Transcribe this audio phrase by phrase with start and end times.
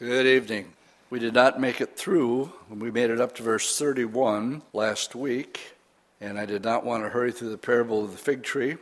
[0.00, 0.72] Good evening.
[1.08, 2.46] We did not make it through.
[2.66, 5.76] When we made it up to verse 31 last week,
[6.20, 8.76] and I did not want to hurry through the parable of the fig tree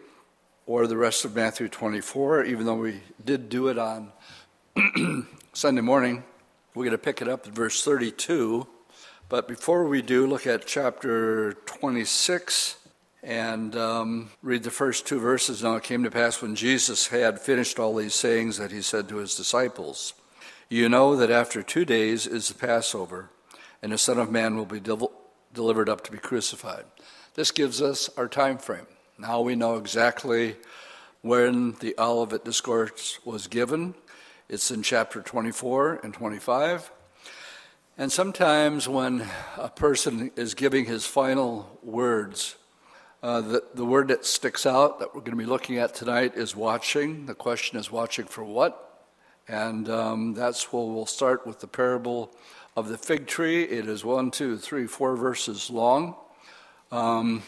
[0.64, 4.11] or the rest of Matthew 24, even though we did do it on
[5.53, 6.25] Sunday morning.
[6.75, 8.67] We're going to pick it up at verse 32.
[9.29, 12.79] But before we do, look at chapter 26
[13.23, 15.63] and um, read the first two verses.
[15.63, 19.11] Now it came to pass when Jesus had finished all these sayings that he said
[19.11, 20.15] to his disciples,
[20.73, 23.28] you know that after two days is the Passover,
[23.83, 25.12] and the Son of Man will be del-
[25.52, 26.84] delivered up to be crucified.
[27.34, 28.87] This gives us our time frame.
[29.19, 30.56] Now we know exactly
[31.20, 33.95] when the Olivet Discourse was given.
[34.48, 36.91] It's in chapter 24 and 25.
[37.98, 39.28] And sometimes when
[39.59, 42.56] a person is giving his final words,
[43.23, 46.33] uh, the, the word that sticks out that we're going to be looking at tonight
[46.34, 47.27] is watching.
[47.27, 48.91] The question is watching for what?
[49.48, 52.34] And um, that's where we'll start with the parable
[52.77, 53.64] of the fig tree.
[53.64, 56.14] It is one, two, three, four verses long.
[56.91, 57.42] Um,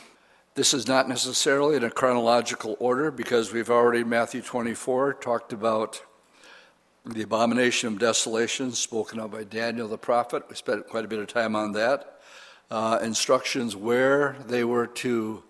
[0.55, 6.03] this is not necessarily in a chronological order because we've already, Matthew 24, talked about
[7.05, 10.45] the abomination of desolation spoken of by Daniel the prophet.
[10.49, 12.21] We spent quite a bit of time on that.
[12.71, 15.43] Uh, instructions where they were to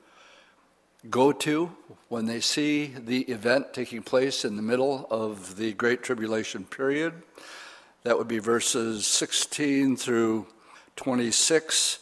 [1.11, 1.71] go to
[2.09, 7.13] when they see the event taking place in the middle of the Great Tribulation period.
[8.05, 10.47] That would be verses 16 through
[10.97, 11.99] 26.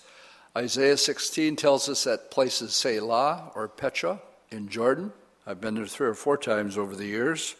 [0.57, 5.13] Isaiah 16 tells us that place is Selah or Petra in Jordan.
[5.47, 7.57] I've been there three or four times over the years.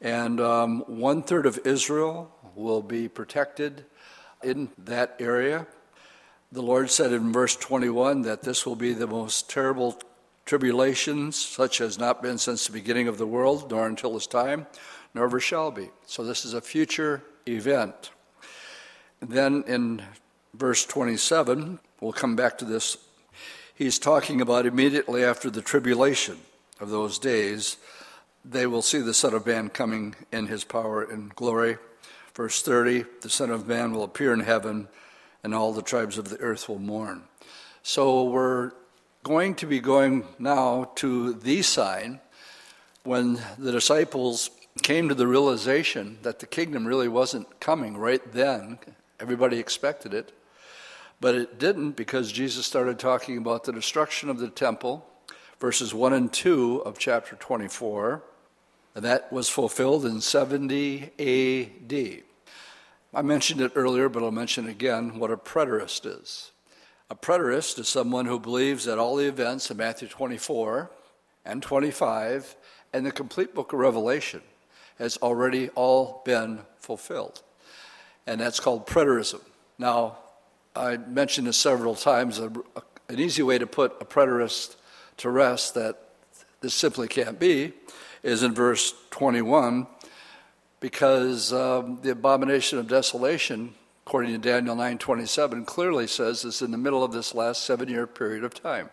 [0.00, 3.84] And um, one third of Israel will be protected
[4.42, 5.66] in that area.
[6.52, 10.00] The Lord said in verse 21 that this will be the most terrible
[10.48, 14.66] tribulations such has not been since the beginning of the world, nor until this time,
[15.12, 15.90] nor ever shall be.
[16.06, 18.10] So this is a future event.
[19.20, 20.00] And then in
[20.54, 22.96] verse 27, we'll come back to this.
[23.74, 26.38] He's talking about immediately after the tribulation
[26.80, 27.76] of those days,
[28.42, 31.76] they will see the Son of Man coming in his power and glory.
[32.34, 34.88] Verse 30 the Son of Man will appear in heaven,
[35.44, 37.24] and all the tribes of the earth will mourn.
[37.82, 38.72] So we're
[39.28, 42.18] going to be going now to the sign
[43.04, 44.48] when the disciples
[44.82, 48.78] came to the realization that the kingdom really wasn't coming right then.
[49.20, 50.32] Everybody expected it,
[51.20, 55.06] but it didn't because Jesus started talking about the destruction of the temple,
[55.60, 58.22] verses 1 and 2 of chapter 24.
[58.94, 62.22] And that was fulfilled in 70 AD.
[63.12, 66.52] I mentioned it earlier, but I'll mention again what a preterist is.
[67.10, 70.90] A preterist is someone who believes that all the events in Matthew 24
[71.46, 72.54] and 25
[72.92, 74.42] and the complete book of Revelation
[74.98, 77.42] has already all been fulfilled.
[78.26, 79.40] And that's called preterism.
[79.78, 80.18] Now,
[80.76, 82.38] I mentioned this several times.
[82.38, 82.60] an
[83.08, 84.76] easy way to put a preterist
[85.16, 86.10] to rest that
[86.60, 87.72] this simply can't be
[88.22, 89.86] is in verse 21
[90.80, 93.74] because um, the abomination of desolation
[94.08, 98.42] according to Daniel 9:27, clearly says it's in the middle of this last seven-year period
[98.42, 98.88] of time.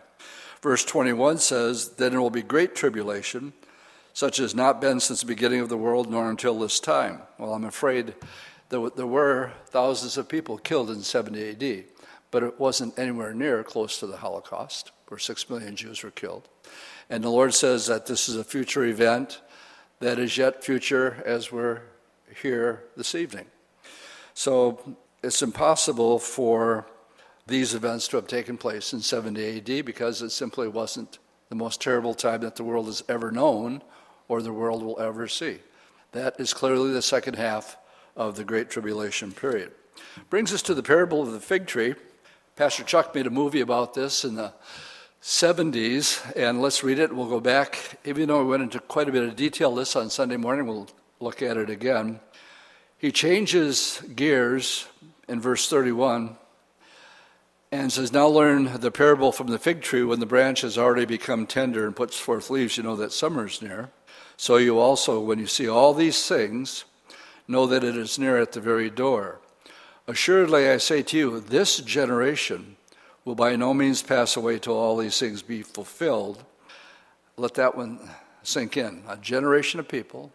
[0.60, 3.54] Verse 21 says, Then there will be great tribulation,
[4.12, 7.22] such as not been since the beginning of the world, nor until this time.
[7.38, 8.14] Well, I'm afraid
[8.68, 11.84] that there were thousands of people killed in 70 AD,
[12.30, 16.46] but it wasn't anywhere near close to the Holocaust, where six million Jews were killed.
[17.08, 19.40] And the Lord says that this is a future event
[20.00, 21.80] that is yet future as we're
[22.42, 23.46] here this evening.
[24.34, 26.86] So it's impossible for
[27.46, 31.18] these events to have taken place in 70 AD because it simply wasn't
[31.48, 33.82] the most terrible time that the world has ever known
[34.28, 35.58] or the world will ever see.
[36.12, 37.76] That is clearly the second half
[38.16, 39.72] of the Great Tribulation period.
[40.30, 41.94] Brings us to the parable of the fig tree.
[42.56, 44.52] Pastor Chuck made a movie about this in the
[45.22, 47.14] 70s, and let's read it.
[47.14, 47.98] We'll go back.
[48.04, 50.88] Even though we went into quite a bit of detail this on Sunday morning, we'll
[51.20, 52.20] look at it again.
[52.98, 54.86] He changes gears
[55.28, 56.36] in verse 31
[57.72, 60.04] and says, Now learn the parable from the fig tree.
[60.04, 63.46] When the branch has already become tender and puts forth leaves, you know that summer
[63.46, 63.90] is near.
[64.36, 66.84] So you also, when you see all these things,
[67.48, 69.40] know that it is near at the very door.
[70.06, 72.76] Assuredly, I say to you, this generation
[73.24, 76.44] will by no means pass away till all these things be fulfilled.
[77.36, 77.98] Let that one
[78.42, 79.02] sink in.
[79.08, 80.32] A generation of people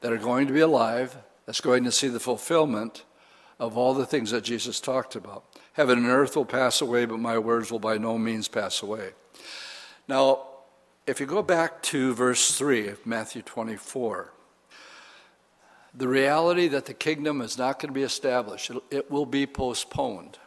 [0.00, 3.04] that are going to be alive, that's going to see the fulfillment
[3.60, 5.44] of all the things that Jesus talked about.
[5.74, 9.10] Heaven and earth will pass away, but my words will by no means pass away.
[10.08, 10.46] Now,
[11.06, 14.32] if you go back to verse 3 of Matthew 24,
[15.94, 20.38] the reality that the kingdom is not going to be established, it, will be postponed.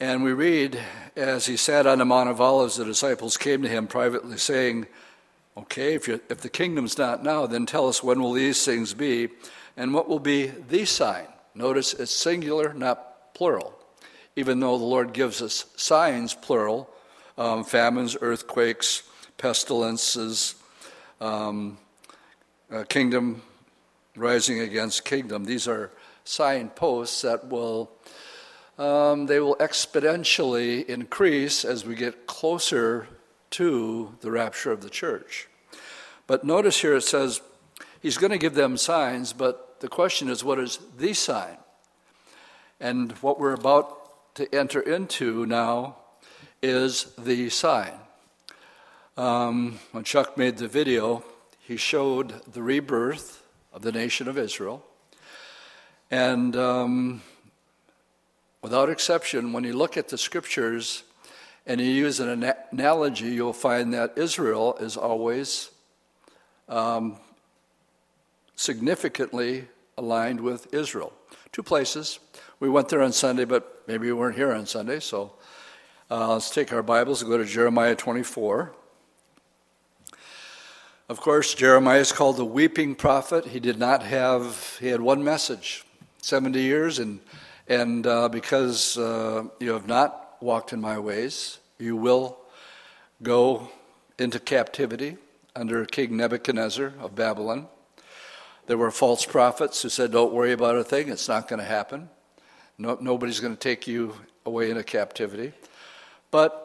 [0.00, 0.78] And we read,
[1.14, 4.86] as he sat on the Mount of Olives, the disciples came to him privately, saying,
[5.56, 9.28] Okay, if, if the kingdom's not now, then tell us when will these things be,
[9.76, 11.28] and what will be the sign?
[11.56, 13.78] Notice it's singular, not plural.
[14.36, 16.90] Even though the Lord gives us signs, plural,
[17.38, 19.02] um, famines, earthquakes,
[19.38, 20.54] pestilences,
[21.20, 21.78] um,
[22.88, 23.40] kingdom
[24.14, 25.44] rising against kingdom.
[25.44, 25.90] These are
[26.24, 27.90] signposts that will
[28.78, 33.08] um, they will exponentially increase as we get closer
[33.52, 35.48] to the rapture of the church.
[36.26, 37.40] But notice here it says
[38.02, 41.56] he's going to give them signs, but the question is, what is the sign?
[42.80, 45.96] And what we're about to enter into now
[46.62, 47.92] is the sign.
[49.16, 51.24] Um, when Chuck made the video,
[51.58, 53.42] he showed the rebirth
[53.72, 54.84] of the nation of Israel.
[56.10, 57.22] And um,
[58.62, 61.02] without exception, when you look at the scriptures,
[61.66, 65.70] and you use an analogy, you'll find that Israel is always
[66.68, 67.16] um,
[68.56, 71.12] significantly aligned with Israel.
[71.52, 72.18] Two places.
[72.58, 75.32] We went there on Sunday, but maybe we weren't here on Sunday, so
[76.10, 78.72] uh, let's take our Bibles and go to Jeremiah 24.
[81.08, 83.46] Of course, Jeremiah is called the weeping prophet.
[83.46, 85.84] He did not have, he had one message
[86.22, 87.20] 70 years, and,
[87.68, 92.38] and uh, because uh, you have not walked in my ways, you will
[93.22, 93.70] go
[94.18, 95.16] into captivity
[95.54, 97.68] under King Nebuchadnezzar of Babylon.
[98.66, 101.66] There were false prophets who said, Don't worry about a thing, it's not going to
[101.66, 102.08] happen.
[102.78, 104.14] No, nobody's going to take you
[104.44, 105.52] away into captivity.
[106.30, 106.62] But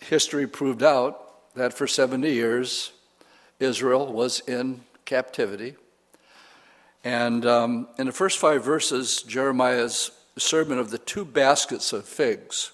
[0.00, 2.92] history proved out that for 70 years,
[3.60, 5.76] Israel was in captivity.
[7.04, 12.72] And um, in the first five verses, Jeremiah's sermon of the two baskets of figs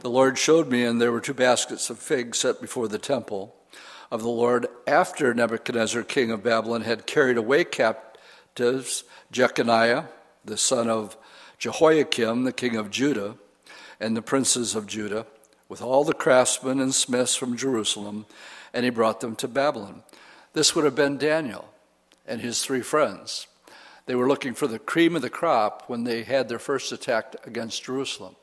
[0.00, 3.54] the Lord showed me, and there were two baskets of figs set before the temple
[4.10, 10.04] of the Lord after Nebuchadnezzar, king of Babylon, had carried away captives Jeconiah,
[10.44, 11.16] the son of
[11.58, 13.36] Jehoiakim, the king of Judah,
[14.00, 15.26] and the princes of Judah,
[15.68, 18.26] with all the craftsmen and smiths from Jerusalem,
[18.72, 20.02] and he brought them to Babylon.
[20.54, 21.68] This would have been Daniel
[22.26, 23.46] and his three friends.
[24.06, 27.34] They were looking for the cream of the crop when they had their first attack
[27.46, 28.36] against Jerusalem.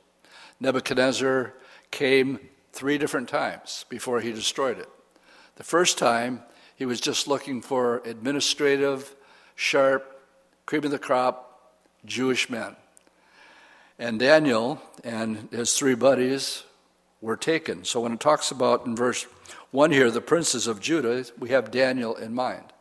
[0.59, 1.53] Nebuchadnezzar
[1.89, 2.39] came
[2.71, 4.89] three different times before he destroyed it.
[5.55, 6.41] The first time,
[6.75, 9.15] he was just looking for administrative,
[9.55, 10.21] sharp,
[10.65, 11.73] cream of the crop
[12.05, 12.75] Jewish men.
[13.97, 16.63] And Daniel and his three buddies
[17.21, 17.85] were taken.
[17.85, 19.25] So when it talks about in verse
[19.71, 22.73] 1 here, the princes of Judah, we have Daniel in mind.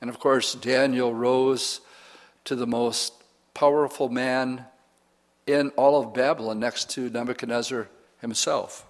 [0.00, 1.80] And of course, Daniel rose
[2.44, 3.12] to the most
[3.52, 4.64] powerful man
[5.46, 7.88] in all of Babylon next to Nebuchadnezzar
[8.20, 8.86] himself.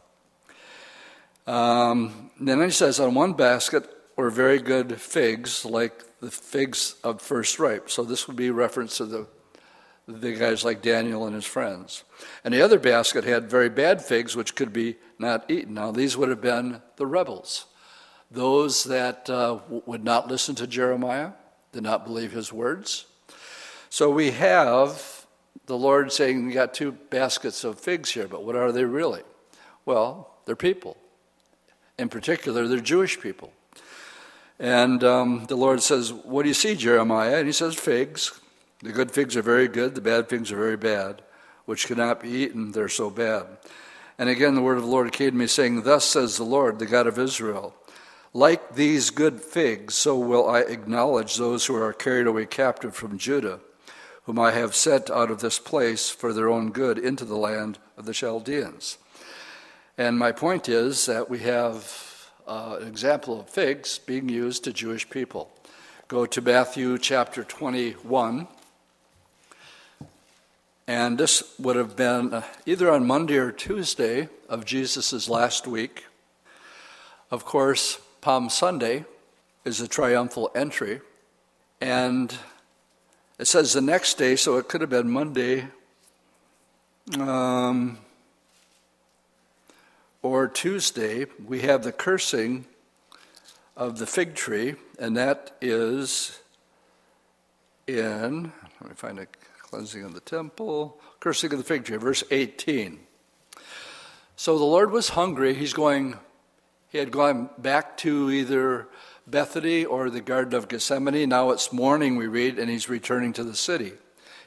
[1.46, 7.20] Um, then he says, on one basket were very good figs, like the figs of
[7.20, 7.90] first ripe.
[7.90, 9.26] So this would be reference to the,
[10.06, 12.04] the guys like Daniel and his friends.
[12.44, 15.74] And the other basket had very bad figs, which could be not eaten.
[15.74, 17.66] Now, these would have been the rebels,
[18.30, 21.32] those that uh, would not listen to Jeremiah,
[21.72, 23.06] did not believe his words.
[23.88, 25.26] So we have
[25.66, 29.22] the Lord saying, You got two baskets of figs here, but what are they really?
[29.84, 30.96] Well, they're people.
[32.00, 33.52] In particular, they're Jewish people.
[34.58, 37.36] And um, the Lord says, What do you see, Jeremiah?
[37.36, 38.40] And he says, Figs.
[38.82, 41.20] The good figs are very good, the bad figs are very bad,
[41.66, 43.44] which cannot be eaten, they're so bad.
[44.18, 46.78] And again, the word of the Lord came to me, saying, Thus says the Lord,
[46.78, 47.74] the God of Israel,
[48.32, 53.18] like these good figs, so will I acknowledge those who are carried away captive from
[53.18, 53.60] Judah
[54.24, 57.78] whom I have sent out of this place for their own good into the land
[57.96, 58.96] of the Chaldeans.
[60.00, 64.72] And my point is that we have uh, an example of figs being used to
[64.72, 65.52] Jewish people.
[66.08, 68.48] Go to Matthew chapter 21.
[70.88, 76.06] And this would have been uh, either on Monday or Tuesday of Jesus' last week.
[77.30, 79.04] Of course, Palm Sunday
[79.66, 81.02] is a triumphal entry.
[81.78, 82.34] And
[83.38, 85.66] it says the next day, so it could have been Monday
[87.18, 87.98] um,
[90.22, 91.26] or Tuesday.
[91.44, 92.66] We have the cursing
[93.76, 96.40] of the fig tree, and that is
[97.86, 99.26] in, let me find a
[99.62, 103.00] cleansing of the temple, cursing of the fig tree, verse 18.
[104.36, 105.54] So the Lord was hungry.
[105.54, 106.18] He's going,
[106.88, 108.88] he had gone back to either
[109.26, 111.28] Bethany or the Garden of Gethsemane.
[111.28, 113.92] Now it's morning, we read, and he's returning to the city.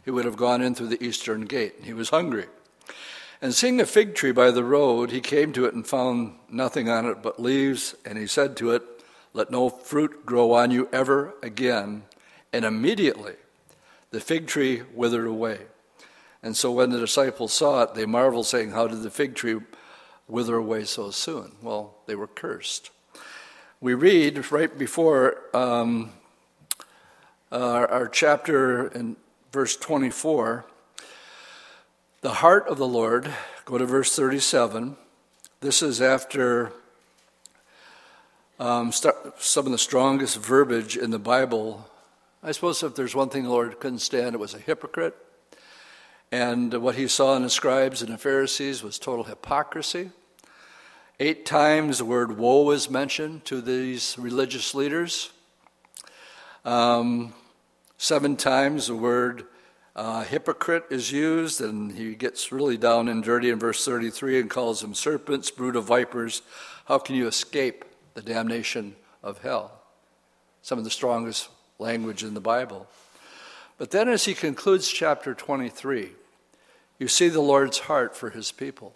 [0.03, 1.75] He would have gone in through the eastern gate.
[1.83, 2.47] He was hungry.
[3.43, 6.88] And seeing a fig tree by the road, he came to it and found nothing
[6.88, 8.81] on it but leaves, and he said to it,
[9.33, 12.03] Let no fruit grow on you ever again.
[12.53, 13.33] And immediately
[14.12, 15.59] the fig tree withered away.
[16.41, 19.59] And so when the disciples saw it, they marveled, saying, How did the fig tree
[20.29, 21.51] wither away so soon?
[21.62, 22.91] Well, they were cursed.
[23.81, 26.13] We read right before um,
[27.51, 29.17] our, our chapter in
[29.51, 30.63] verse 24
[32.23, 33.29] the heart of the Lord,
[33.65, 34.95] go to verse 37.
[35.59, 36.71] This is after
[38.57, 41.85] um, start, some of the strongest verbiage in the Bible.
[42.41, 45.17] I suppose if there's one thing the Lord couldn't stand, it was a hypocrite.
[46.31, 50.09] And what he saw in the scribes and the Pharisees was total hypocrisy.
[51.19, 55.33] Eight times the word woe is mentioned to these religious leaders.
[56.63, 57.33] Um,
[57.97, 59.43] seven times the word
[59.95, 64.50] uh, hypocrite is used, and he gets really down and dirty in verse 33 and
[64.50, 66.41] calls them serpents, brood of vipers.
[66.85, 67.85] How can you escape
[68.15, 69.79] the damnation of hell?
[70.63, 72.88] Some of the strongest language in the Bible.
[73.77, 76.12] But then, as he concludes chapter 23,
[76.97, 78.95] you see the Lord's heart for his people.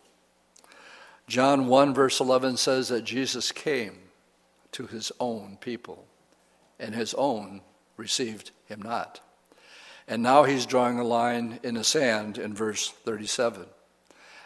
[1.28, 4.00] John 1, verse 11 says that Jesus came
[4.72, 6.06] to his own people,
[6.80, 7.62] and his own
[7.98, 9.20] received him not.
[10.08, 13.66] And now he's drawing a line in the sand in verse 37.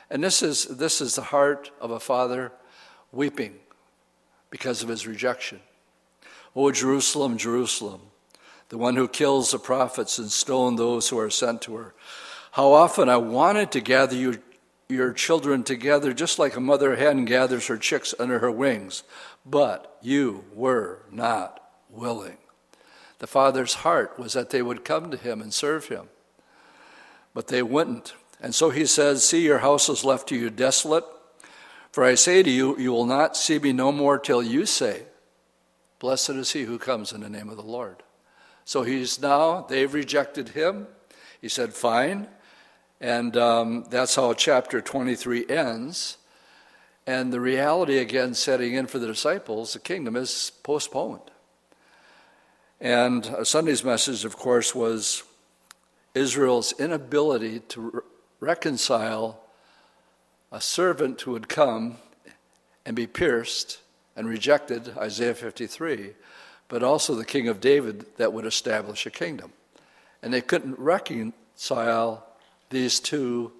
[0.10, 2.52] And this is, this is the heart of a father
[3.12, 3.56] weeping
[4.50, 5.60] because of his rejection.
[6.56, 8.02] O Jerusalem, Jerusalem,
[8.70, 11.94] the one who kills the prophets and stone those who are sent to her.
[12.52, 14.42] How often I wanted to gather you
[14.92, 19.04] your children together just like a mother hen gathers her chicks under her wings,
[19.46, 22.38] but you were not willing.
[23.22, 26.10] The Father's heart was that they would come to him and serve him,
[27.36, 28.16] but they wouldn't.
[28.42, 31.04] And so he says, See, your house is left to you desolate.
[31.92, 35.04] For I say to you, you will not see me no more till you say,
[36.00, 38.02] Blessed is he who comes in the name of the Lord.
[38.66, 40.88] So he's now, they've rejected him.
[41.40, 42.28] He said, Fine.
[43.00, 46.18] And um, that's how chapter 23 ends.
[47.06, 51.30] And the reality again setting in for the disciples, the kingdom is postponed.
[52.82, 55.22] And Sunday's message, of course, was
[56.16, 58.02] Israel's inability to re-
[58.40, 59.40] reconcile
[60.52, 61.98] a servant who would come
[62.84, 63.82] and be pierced
[64.16, 66.14] and rejected, Isaiah 53,
[66.70, 69.54] but also the king of David that would establish a kingdom.
[70.24, 72.26] And they couldn't reconcile
[72.72, 73.52] these two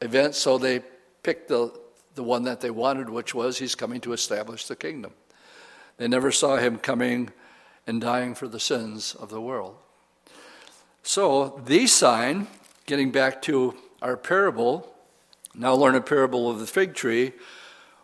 [0.00, 0.82] events, so they
[1.22, 1.72] picked the,
[2.16, 5.12] the one that they wanted, which was he's coming to establish the kingdom.
[5.98, 7.30] They never saw him coming
[7.86, 9.76] and dying for the sins of the world.
[11.02, 12.46] So, the sign,
[12.86, 14.94] getting back to our parable,
[15.54, 17.32] now learn a parable of the fig tree.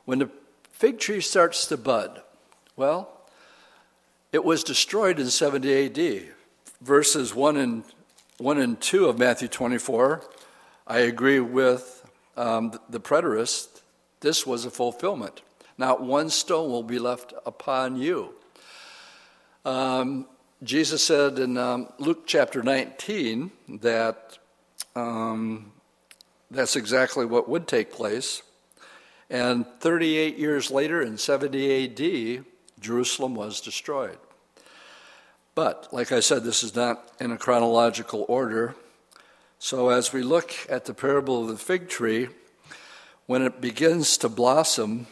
[0.04, 0.30] When the
[0.72, 2.22] fig tree starts to bud,
[2.76, 3.18] well,
[4.32, 6.34] it was destroyed in 70 AD.
[6.80, 7.84] Verses 1 and
[8.38, 10.22] 1 and 2 of Matthew 24,
[10.86, 13.80] I agree with um, the preterist.
[14.20, 15.42] This was a fulfillment.
[15.76, 18.34] Not one stone will be left upon you.
[19.68, 20.26] Um,
[20.62, 23.50] Jesus said in um, Luke chapter 19
[23.82, 24.38] that
[24.96, 25.72] um,
[26.50, 28.42] that's exactly what would take place.
[29.28, 32.44] And 38 years later, in 70 AD,
[32.80, 34.16] Jerusalem was destroyed.
[35.54, 38.74] But, like I said, this is not in a chronological order.
[39.58, 42.28] So, as we look at the parable of the fig tree,
[43.26, 45.08] when it begins to blossom,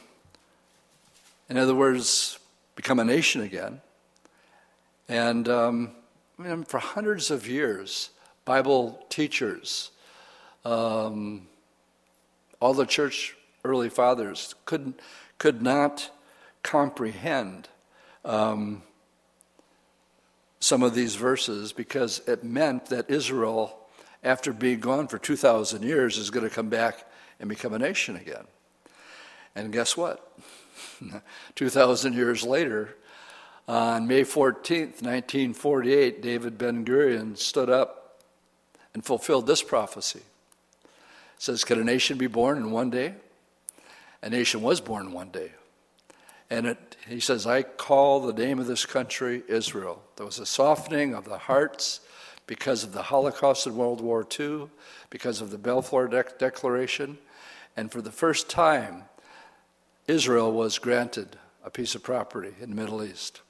[1.50, 2.38] in other words,
[2.74, 3.82] become a nation again,
[5.08, 5.90] and um,
[6.38, 8.10] I mean, for hundreds of years,
[8.44, 9.90] Bible teachers,
[10.64, 11.48] um,
[12.60, 14.94] all the church early fathers could,
[15.38, 16.10] could not
[16.62, 17.68] comprehend
[18.24, 18.82] um,
[20.60, 23.78] some of these verses because it meant that Israel,
[24.24, 27.04] after being gone for 2,000 years, is going to come back
[27.38, 28.44] and become a nation again.
[29.54, 30.32] And guess what?
[31.54, 32.96] 2,000 years later,
[33.68, 38.20] on May 14th, 1948, David Ben Gurion stood up
[38.94, 40.20] and fulfilled this prophecy.
[40.20, 43.14] It says, Can a nation be born in one day?
[44.22, 45.52] A nation was born one day.
[46.48, 50.02] And it, he says, I call the name of this country Israel.
[50.16, 52.00] There was a softening of the hearts
[52.46, 54.68] because of the Holocaust in World War II,
[55.10, 57.18] because of the Balfour De- Declaration.
[57.76, 59.04] And for the first time,
[60.06, 63.40] Israel was granted a piece of property in the Middle East.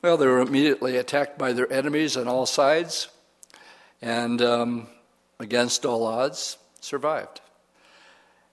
[0.00, 3.08] Well, they were immediately attacked by their enemies on all sides,
[4.00, 4.86] and um,
[5.40, 7.40] against all odds, survived.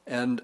[0.07, 0.41] And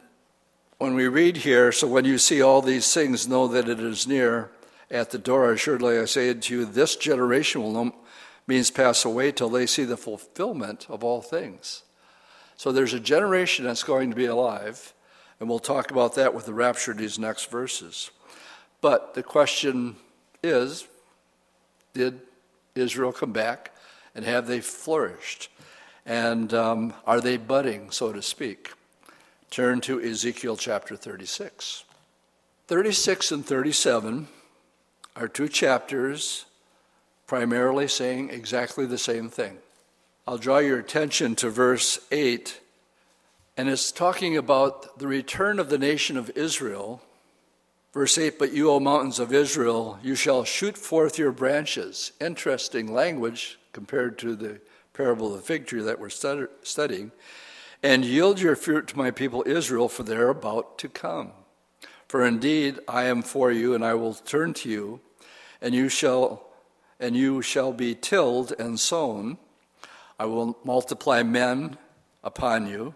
[0.77, 4.05] when we read here, so when you see all these things, know that it is
[4.07, 4.51] near
[4.91, 5.51] at the door.
[5.51, 7.95] Assuredly, I say to you, this generation will no
[8.45, 11.81] means pass away till they see the fulfillment of all things.
[12.57, 14.93] So there's a generation that's going to be alive,
[15.39, 18.11] and we'll talk about that with the rapture in these next verses.
[18.81, 19.95] But the question
[20.43, 20.87] is
[21.93, 22.19] did
[22.75, 23.71] Israel come back
[24.15, 25.49] and have they flourished?
[26.05, 28.73] And um, are they budding, so to speak?
[29.49, 31.83] Turn to Ezekiel chapter 36.
[32.67, 34.27] 36 and 37
[35.15, 36.45] are two chapters
[37.27, 39.57] primarily saying exactly the same thing.
[40.27, 42.59] I'll draw your attention to verse 8,
[43.57, 47.01] and it's talking about the return of the nation of Israel
[47.93, 52.13] Verse 8 But you, O mountains of Israel, you shall shoot forth your branches.
[52.19, 54.61] Interesting language compared to the
[54.93, 57.11] parable of the fig tree that we're studying.
[57.83, 61.31] And yield your fruit to my people Israel, for they're about to come.
[62.07, 65.01] For indeed I am for you, and I will turn to you,
[65.61, 66.47] and you shall
[66.99, 69.39] and you shall be tilled and sown.
[70.19, 71.77] I will multiply men
[72.23, 72.93] upon you.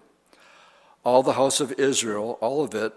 [1.03, 2.93] All the house of Israel, all of it,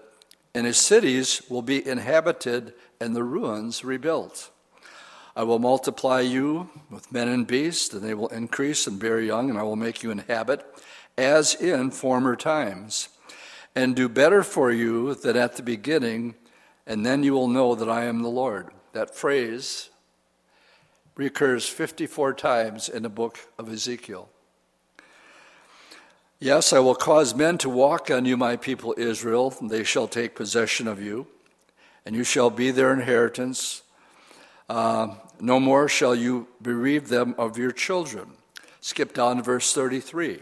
[0.54, 4.50] and his cities will be inhabited and the ruins rebuilt.
[5.36, 9.50] I will multiply you with men and beasts, and they will increase and bear young,
[9.50, 10.66] and I will make you inhabit
[11.16, 13.08] as in former times,
[13.74, 16.34] and do better for you than at the beginning,
[16.86, 18.68] and then you will know that I am the Lord.
[18.92, 19.90] That phrase
[21.16, 24.28] recurs 54 times in the book of Ezekiel.
[26.40, 30.06] Yes, I will cause men to walk on you, my people Israel, and they shall
[30.06, 31.26] take possession of you,
[32.06, 33.82] and you shall be their inheritance.
[34.68, 38.34] Uh, no more shall you bereave them of your children.
[38.80, 40.38] Skip down to verse 33.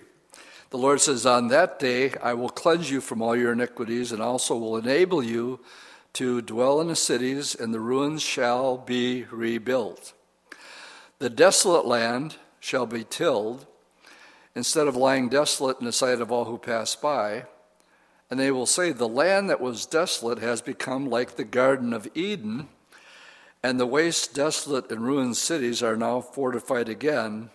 [0.68, 4.20] The Lord says, On that day I will cleanse you from all your iniquities, and
[4.20, 5.60] also will enable you
[6.12, 10.12] to dwell in the cities, and the ruins shall be rebuilt.
[11.20, 13.66] The desolate land shall be tilled
[14.56, 17.44] instead of lying desolate in the sight of all who pass by.
[18.30, 22.08] And they will say, The land that was desolate has become like the Garden of
[22.14, 22.68] Eden,
[23.62, 27.50] and the waste, desolate, and ruined cities are now fortified again.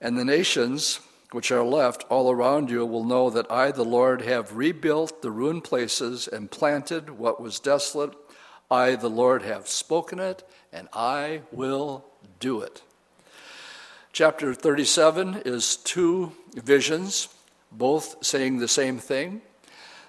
[0.00, 1.00] And the nations
[1.32, 5.30] which are left all around you will know that I, the Lord, have rebuilt the
[5.30, 8.14] ruined places and planted what was desolate.
[8.70, 12.06] I, the Lord, have spoken it, and I will
[12.40, 12.82] do it.
[14.14, 17.30] Chapter 37 is two visions,
[17.72, 19.42] both saying the same thing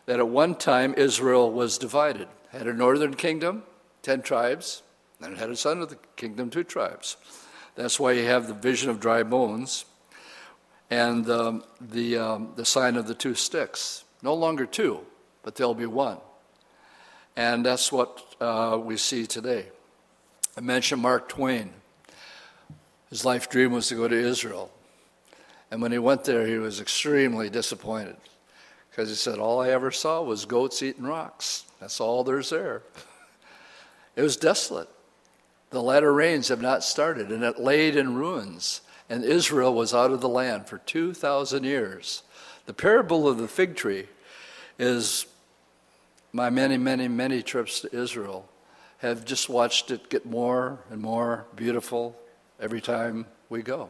[0.05, 3.63] that at one time Israel was divided, had a northern kingdom,
[4.03, 4.83] 10 tribes,
[5.19, 7.17] and it had a southern kingdom, two tribes.
[7.73, 9.85] That's why you have the vision of dry bones
[10.91, 14.03] and um, the, um, the sign of the two sticks.
[14.21, 14.99] No longer two,
[15.41, 16.19] but there'll be one.
[17.35, 19.69] And that's what uh, we see today.
[20.55, 21.73] I mentioned Mark Twain.
[23.15, 24.69] His life dream was to go to Israel.
[25.71, 28.17] And when he went there, he was extremely disappointed
[28.91, 31.63] because he said, All I ever saw was goats eating rocks.
[31.80, 32.82] That's all there's there.
[34.17, 34.89] it was desolate.
[35.69, 38.82] The latter rains have not started, and it laid in ruins.
[39.10, 42.21] And Israel was out of the land for 2,000 years.
[42.65, 44.10] The parable of the fig tree
[44.78, 45.25] is
[46.34, 48.49] my many, many, many trips to Israel
[48.97, 52.17] have just watched it get more and more beautiful
[52.59, 53.89] every time we go.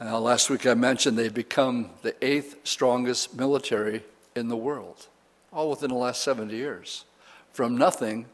[0.00, 4.02] Uh, last week I mentioned they've become the eighth strongest military
[4.34, 5.06] in the world,
[5.52, 7.04] all within the last 70 years.
[7.52, 8.26] From nothing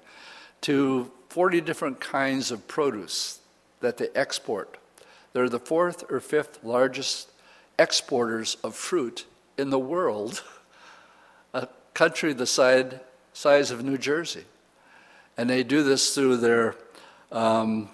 [0.62, 3.40] to 40 different kinds of produce
[3.80, 4.76] that they export.
[5.32, 7.30] They're the fourth or fifth largest
[7.78, 9.24] exporters of fruit
[9.56, 10.42] in the world,
[11.54, 12.94] a country the size,
[13.32, 14.44] size of New Jersey.
[15.36, 16.76] And they do this through their
[17.30, 17.88] um,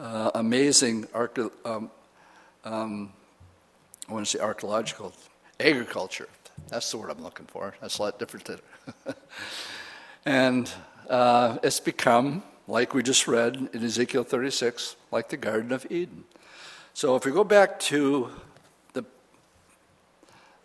[0.00, 1.90] uh, amazing arche- um,
[2.64, 3.12] um,
[4.08, 5.12] I want to say archaeological
[5.58, 6.28] agriculture.
[6.68, 7.74] That's the word I'm looking for.
[7.80, 8.46] That's a lot different.
[8.46, 8.60] Than
[10.24, 10.72] and
[11.08, 16.24] uh, it's become, like we just read in Ezekiel 36, like the Garden of Eden.
[16.94, 18.30] So if we go back to
[18.94, 19.04] the,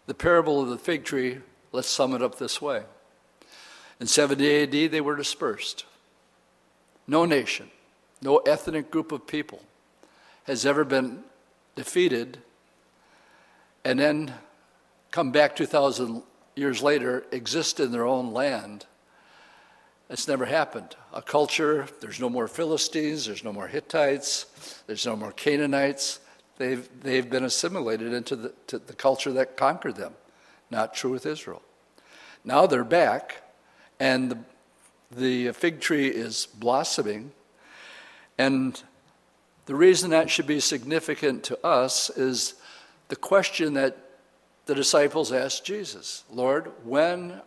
[0.06, 1.40] the parable of the fig tree,
[1.72, 2.84] let's sum it up this way.
[4.00, 5.86] In 70 AD, they were dispersed.
[7.08, 7.70] No nation,
[8.26, 9.62] no ethnic group of people
[10.46, 11.24] has ever been
[11.76, 12.40] defeated
[13.86, 14.34] and then
[15.12, 16.24] come back 2,000
[16.56, 18.86] years later, exist in their own land,
[20.10, 20.96] It's never happened.
[21.14, 24.46] A culture, there's no more Philistines, there's no more Hittites,
[24.88, 26.20] there's no more Canaanites.
[26.58, 30.14] They've, they've been assimilated into the, the culture that conquered them.
[30.70, 31.62] Not true with Israel.
[32.44, 33.42] Now they're back,
[34.00, 34.46] and
[35.12, 37.32] the, the fig tree is blossoming.
[38.38, 38.82] And
[39.66, 42.56] the reason that should be significant to us is
[43.08, 43.98] the question that
[44.66, 47.42] the disciples asked Jesus Lord, when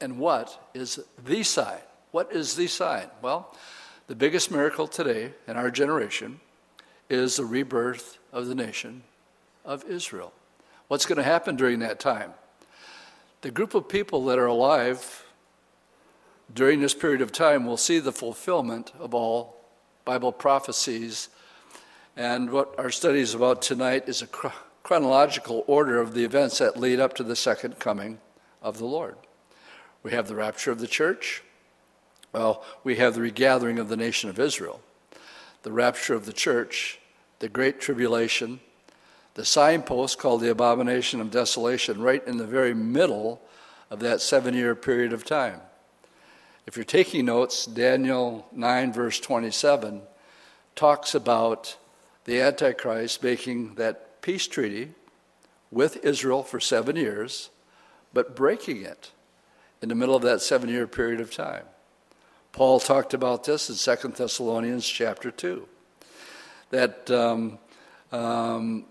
[0.00, 1.78] and what is the sign?
[2.10, 3.08] What is the sign?
[3.22, 3.54] Well,
[4.06, 6.40] the biggest miracle today in our generation
[7.08, 9.02] is the rebirth of the nation
[9.64, 10.32] of Israel.
[10.88, 12.34] What's going to happen during that time?
[13.40, 15.24] The group of people that are alive
[16.52, 19.63] during this period of time will see the fulfillment of all
[20.04, 21.28] Bible prophecies.
[22.16, 24.28] And what our study is about tonight is a
[24.82, 28.18] chronological order of the events that lead up to the second coming
[28.62, 29.16] of the Lord.
[30.02, 31.42] We have the rapture of the church.
[32.32, 34.80] Well, we have the regathering of the nation of Israel,
[35.62, 36.98] the rapture of the church,
[37.38, 38.60] the great tribulation,
[39.34, 43.40] the signpost called the abomination of desolation, right in the very middle
[43.90, 45.60] of that seven year period of time.
[46.66, 50.00] If you're taking notes, Daniel 9, verse 27,
[50.74, 51.76] talks about
[52.24, 54.92] the Antichrist making that peace treaty
[55.70, 57.50] with Israel for seven years,
[58.14, 59.10] but breaking it
[59.82, 61.64] in the middle of that seven year period of time.
[62.52, 65.68] Paul talked about this in 2 Thessalonians chapter 2,
[66.70, 67.58] that um,
[68.10, 68.86] um,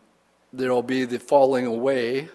[0.51, 2.29] there will be the falling away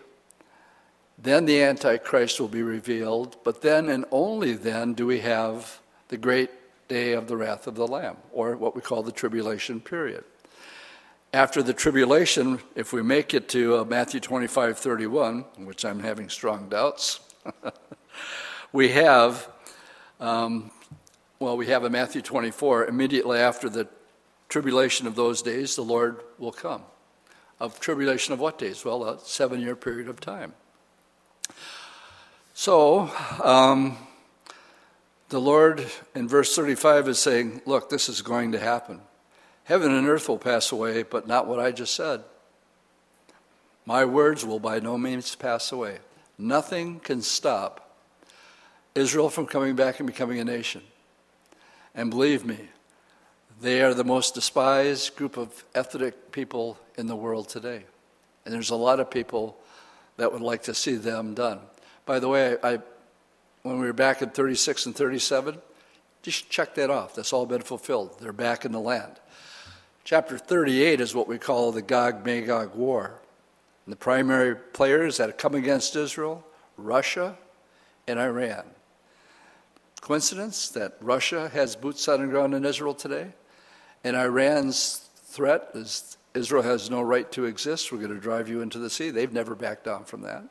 [1.20, 6.16] then the Antichrist will be revealed, but then and only then do we have the
[6.16, 6.50] great
[6.88, 10.24] day of the wrath of the Lamb, or what we call the tribulation period.
[11.34, 16.30] After the tribulation, if we make it to uh, Matthew 25 31, which I'm having
[16.30, 17.20] strong doubts,
[18.72, 19.48] we have,
[20.20, 20.70] um,
[21.40, 23.88] well, we have in Matthew 24, immediately after the
[24.48, 26.82] tribulation of those days, the Lord will come.
[27.60, 28.84] Of tribulation of what days?
[28.84, 30.54] Well, a seven year period of time.
[32.60, 33.08] So,
[33.44, 33.96] um,
[35.28, 39.00] the Lord in verse 35 is saying, Look, this is going to happen.
[39.62, 42.24] Heaven and earth will pass away, but not what I just said.
[43.86, 45.98] My words will by no means pass away.
[46.36, 47.96] Nothing can stop
[48.92, 50.82] Israel from coming back and becoming a nation.
[51.94, 52.58] And believe me,
[53.60, 57.84] they are the most despised group of ethnic people in the world today.
[58.44, 59.56] And there's a lot of people
[60.16, 61.60] that would like to see them done.
[62.08, 62.78] By the way, I,
[63.64, 65.58] when we were back in 36 and 37,
[66.22, 67.14] just check that off.
[67.14, 68.16] That's all been fulfilled.
[68.18, 69.20] They're back in the land.
[70.04, 73.20] Chapter 38 is what we call the Gog Magog War.
[73.84, 76.46] And the primary players that come against Israel
[76.78, 77.36] Russia
[78.06, 78.64] and Iran.
[80.00, 83.34] Coincidence that Russia has boots on the ground in Israel today?
[84.02, 87.92] And Iran's threat is Israel has no right to exist.
[87.92, 89.10] We're going to drive you into the sea.
[89.10, 90.44] They've never backed down from that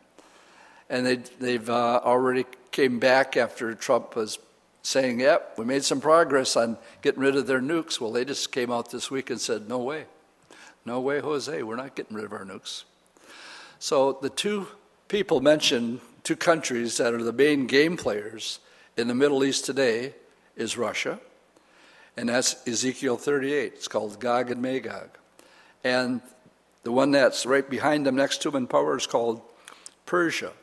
[0.89, 4.39] and they, they've uh, already came back after Trump was
[4.82, 8.52] saying, "Yep, we made some progress on getting rid of their nukes." Well, they just
[8.52, 10.06] came out this week and said, "No way,
[10.86, 12.84] no way, Jose, we're not getting rid of our nukes."
[13.80, 14.67] So the two
[15.08, 18.60] people mentioned, two countries that are the main game players
[18.95, 20.13] in the Middle East today,
[20.56, 21.19] is Russia,
[22.15, 23.73] and that's Ezekiel 38.
[23.73, 25.10] It's called Gog and Magog,
[25.84, 26.21] and
[26.84, 29.41] the one that's right behind them, next to them in power, is called
[30.06, 30.54] Persia.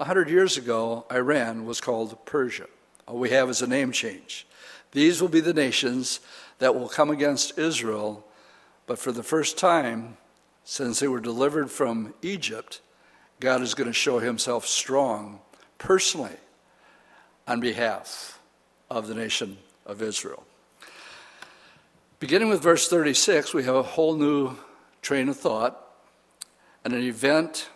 [0.00, 2.66] A hundred years ago, Iran was called Persia.
[3.08, 4.46] All we have is a name change.
[4.92, 6.20] These will be the nations
[6.60, 8.24] that will come against Israel,
[8.86, 10.16] but for the first time
[10.62, 12.80] since they were delivered from Egypt,
[13.40, 15.40] God is going to show himself strong
[15.78, 16.36] personally
[17.48, 18.38] on behalf
[18.90, 20.44] of the nation of Israel.
[22.20, 24.56] Beginning with verse 36, we have a whole new
[25.02, 25.92] train of thought
[26.84, 27.68] and an event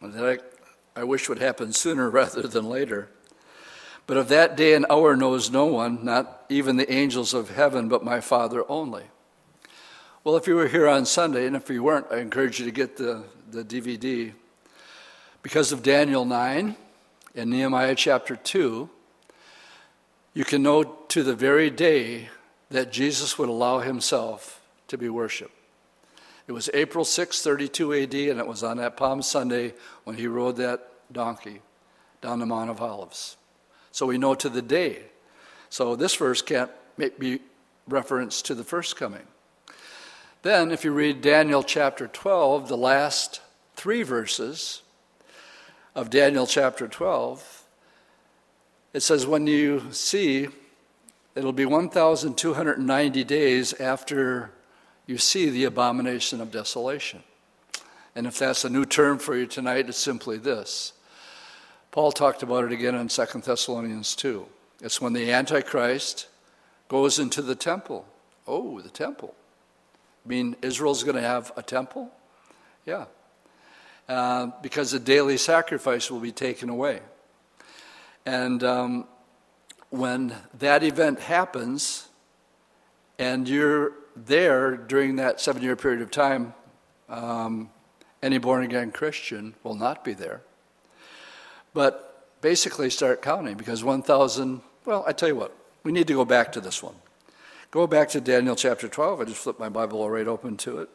[0.00, 0.53] that
[0.96, 3.08] I wish would happen sooner rather than later.
[4.06, 7.88] But of that day and hour knows no one, not even the angels of heaven,
[7.88, 9.04] but my Father only.
[10.22, 12.70] Well, if you were here on Sunday, and if you weren't, I encourage you to
[12.70, 14.32] get the, the DVD.
[15.42, 16.76] Because of Daniel 9
[17.34, 18.88] and Nehemiah chapter 2,
[20.34, 22.28] you can know to the very day
[22.70, 25.53] that Jesus would allow himself to be worshiped.
[26.46, 29.72] It was April 6, 32 AD, and it was on that Palm Sunday
[30.04, 31.62] when he rode that donkey
[32.20, 33.36] down the Mount of Olives.
[33.92, 35.04] So we know to the day.
[35.70, 37.40] So this verse can't be
[37.88, 39.26] reference to the first coming.
[40.42, 43.40] Then, if you read Daniel chapter 12, the last
[43.76, 44.82] three verses
[45.94, 47.64] of Daniel chapter 12,
[48.92, 50.48] It says, when you see,
[51.34, 54.52] it'll be 1,290 days after
[55.06, 57.22] you see the abomination of desolation.
[58.14, 60.92] And if that's a new term for you tonight, it's simply this.
[61.90, 64.46] Paul talked about it again in 2 Thessalonians 2.
[64.80, 66.28] It's when the Antichrist
[66.88, 68.06] goes into the temple.
[68.46, 69.34] Oh, the temple.
[70.24, 72.10] I mean, Israel's going to have a temple?
[72.86, 73.06] Yeah.
[74.08, 77.00] Uh, because the daily sacrifice will be taken away.
[78.26, 79.06] And um,
[79.90, 82.08] when that event happens,
[83.18, 86.54] and you're there during that seven year period of time,
[87.08, 87.70] um,
[88.22, 90.40] any born again Christian will not be there.
[91.72, 96.24] But basically, start counting because 1,000, well, I tell you what, we need to go
[96.24, 96.94] back to this one.
[97.70, 99.20] Go back to Daniel chapter 12.
[99.20, 100.88] I just flipped my Bible right open to it.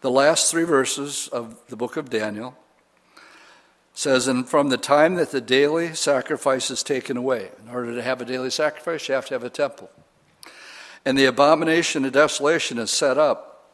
[0.00, 2.56] The last three verses of the book of Daniel
[3.94, 8.02] says, And from the time that the daily sacrifice is taken away, in order to
[8.02, 9.90] have a daily sacrifice, you have to have a temple.
[11.06, 13.70] And the abomination of desolation is set up,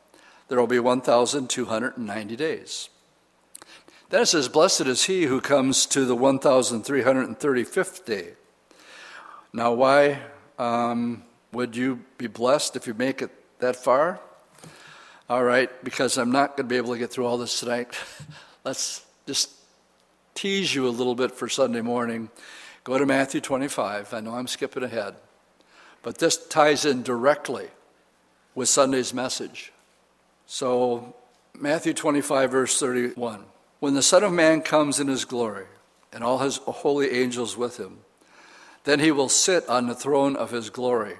[0.48, 2.90] there will be 1,290 days.
[4.10, 8.34] Then it says, Blessed is he who comes to the 1,335th day.
[9.54, 10.20] Now, why
[10.58, 14.20] um, would you be blessed if you make it that far?
[15.30, 17.96] All right, because I'm not going to be able to get through all this tonight.
[18.64, 19.50] Let's just
[20.34, 22.28] tease you a little bit for Sunday morning.
[22.84, 24.12] Go to Matthew 25.
[24.12, 25.14] I know I'm skipping ahead,
[26.02, 27.68] but this ties in directly
[28.54, 29.72] with Sunday's message.
[30.46, 31.14] So,
[31.58, 33.44] Matthew 25, verse 31.
[33.80, 35.66] When the Son of Man comes in his glory,
[36.12, 37.98] and all his holy angels with him,
[38.84, 41.16] then he will sit on the throne of his glory,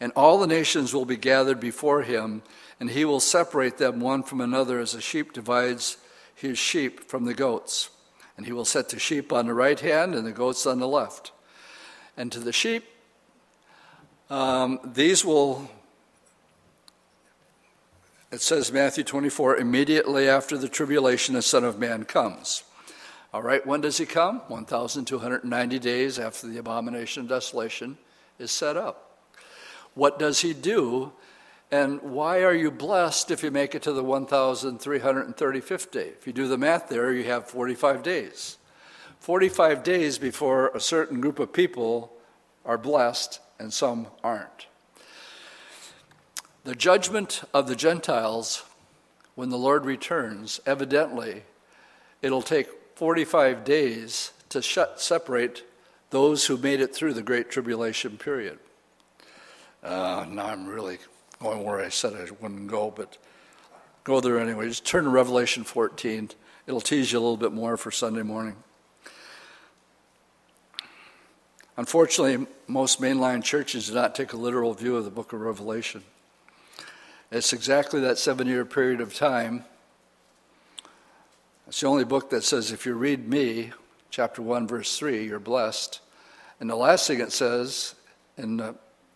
[0.00, 2.42] and all the nations will be gathered before him
[2.80, 5.98] and he will separate them one from another as a sheep divides
[6.34, 7.90] his sheep from the goats.
[8.36, 10.88] And he will set the sheep on the right hand and the goats on the
[10.88, 11.30] left.
[12.16, 12.84] And to the sheep,
[14.30, 15.70] um, these will,
[18.32, 22.64] it says Matthew 24, immediately after the tribulation, the Son of Man comes.
[23.34, 24.40] All right, when does he come?
[24.48, 27.98] 1,290 days after the abomination of desolation
[28.38, 29.18] is set up.
[29.94, 31.12] What does he do
[31.72, 36.08] and why are you blessed if you make it to the 1,335th day?
[36.08, 38.58] If you do the math there, you have 45 days.
[39.20, 42.12] 45 days before a certain group of people
[42.64, 44.66] are blessed and some aren't.
[46.64, 48.64] The judgment of the Gentiles,
[49.34, 51.44] when the Lord returns, evidently,
[52.22, 55.64] it'll take 45 days to shut, separate
[56.10, 58.58] those who made it through the Great Tribulation period.
[59.82, 60.98] Uh, now I'm really
[61.40, 63.16] going where I said I wouldn't go, but
[64.04, 64.68] go there anyway.
[64.68, 66.30] Just turn to Revelation 14.
[66.66, 68.56] It'll tease you a little bit more for Sunday morning.
[71.80, 76.02] Unfortunately, most mainline churches do not take a literal view of the book of Revelation.
[77.32, 79.64] It's exactly that seven year period of time.
[81.66, 83.72] It's the only book that says, if you read me,
[84.10, 86.02] chapter 1, verse 3, you're blessed.
[86.60, 87.94] And the last thing it says
[88.36, 88.74] in the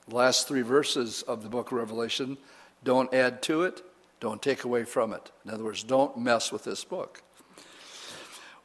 [0.08, 2.38] last three verses of the book of Revelation
[2.82, 3.82] don't add to it,
[4.20, 5.30] don't take away from it.
[5.44, 7.22] In other words, don't mess with this book.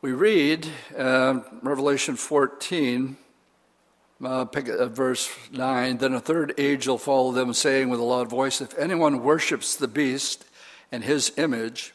[0.01, 3.17] We read uh, Revelation 14,
[4.23, 8.29] uh, pick, uh, verse 9 Then a third angel followed them, saying with a loud
[8.29, 10.45] voice, If anyone worships the beast
[10.91, 11.93] and his image,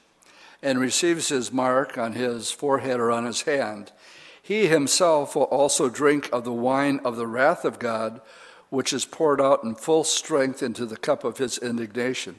[0.63, 3.93] and receives his mark on his forehead or on his hand,
[4.43, 8.21] he himself will also drink of the wine of the wrath of God
[8.71, 12.37] which is poured out in full strength into the cup of his indignation.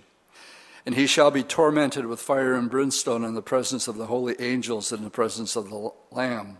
[0.85, 4.35] And he shall be tormented with fire and brimstone in the presence of the holy
[4.39, 6.57] angels and in the presence of the Lamb.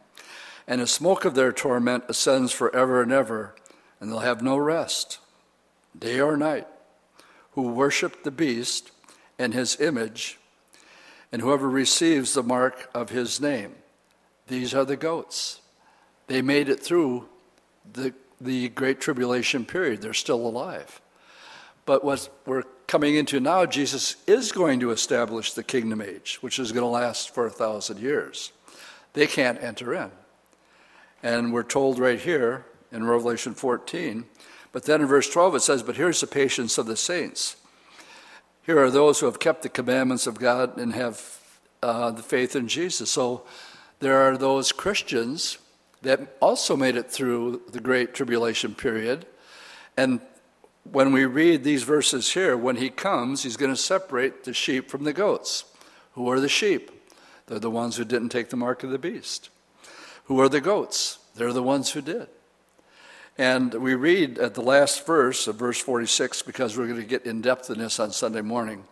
[0.68, 3.56] And the smoke of their torment ascends forever and ever,
[4.00, 5.20] and they'll have no rest,
[5.98, 6.68] day or night,
[7.52, 8.92] who worship the beast
[9.38, 10.40] and his image,
[11.32, 13.76] and whoever receives the mark of his name.
[14.48, 15.62] These are the goats.
[16.28, 17.30] They made it through
[17.94, 20.02] the the Great Tribulation period.
[20.02, 21.02] They're still alive.
[21.86, 26.60] But what we're coming into now, Jesus is going to establish the kingdom age, which
[26.60, 28.52] is going to last for a thousand years.
[29.14, 30.12] They can't enter in.
[31.24, 34.26] And we're told right here in Revelation 14,
[34.72, 37.56] but then in verse 12 it says, But here's the patience of the saints.
[38.66, 41.40] Here are those who have kept the commandments of God and have
[41.84, 43.12] uh, the faith in Jesus.
[43.12, 43.44] So
[44.00, 45.60] there are those Christians
[46.02, 49.26] that also made it through the Great Tribulation period.
[49.98, 50.20] And
[50.84, 54.90] when we read these verses here, when he comes, he's going to separate the sheep
[54.90, 55.66] from the goats.
[56.14, 56.92] Who are the sheep?
[57.48, 59.50] They're the ones who didn't take the mark of the beast.
[60.26, 61.20] Who are the goats?
[61.36, 62.28] They're the ones who did.
[63.38, 67.26] And we read at the last verse of verse 46 because we're going to get
[67.26, 68.86] in depth in this on Sunday morning.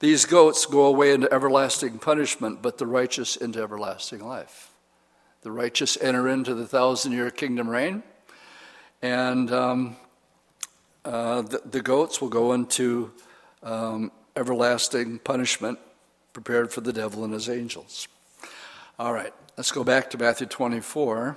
[0.00, 4.70] These goats go away into everlasting punishment, but the righteous into everlasting life.
[5.42, 8.02] The righteous enter into the thousand year kingdom reign,
[9.02, 9.96] and um,
[11.04, 13.12] uh, the, the, goats will go into
[13.62, 15.78] um, everlasting punishment
[16.32, 18.08] prepared for the devil and his angels.
[18.98, 21.36] All right, let's go back to Matthew 24.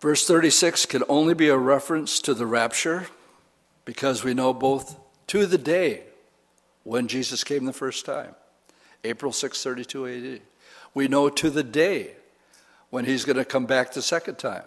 [0.00, 3.08] Verse 36 can only be a reference to the rapture
[3.84, 6.04] because we know both to the day
[6.84, 8.34] when Jesus came the first time,
[9.04, 10.40] April 632 AD.
[10.94, 12.12] We know to the day
[12.90, 14.64] when he's going to come back the second time,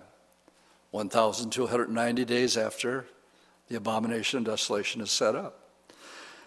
[0.91, 3.05] 1,290 days after
[3.69, 5.59] the abomination and desolation is set up.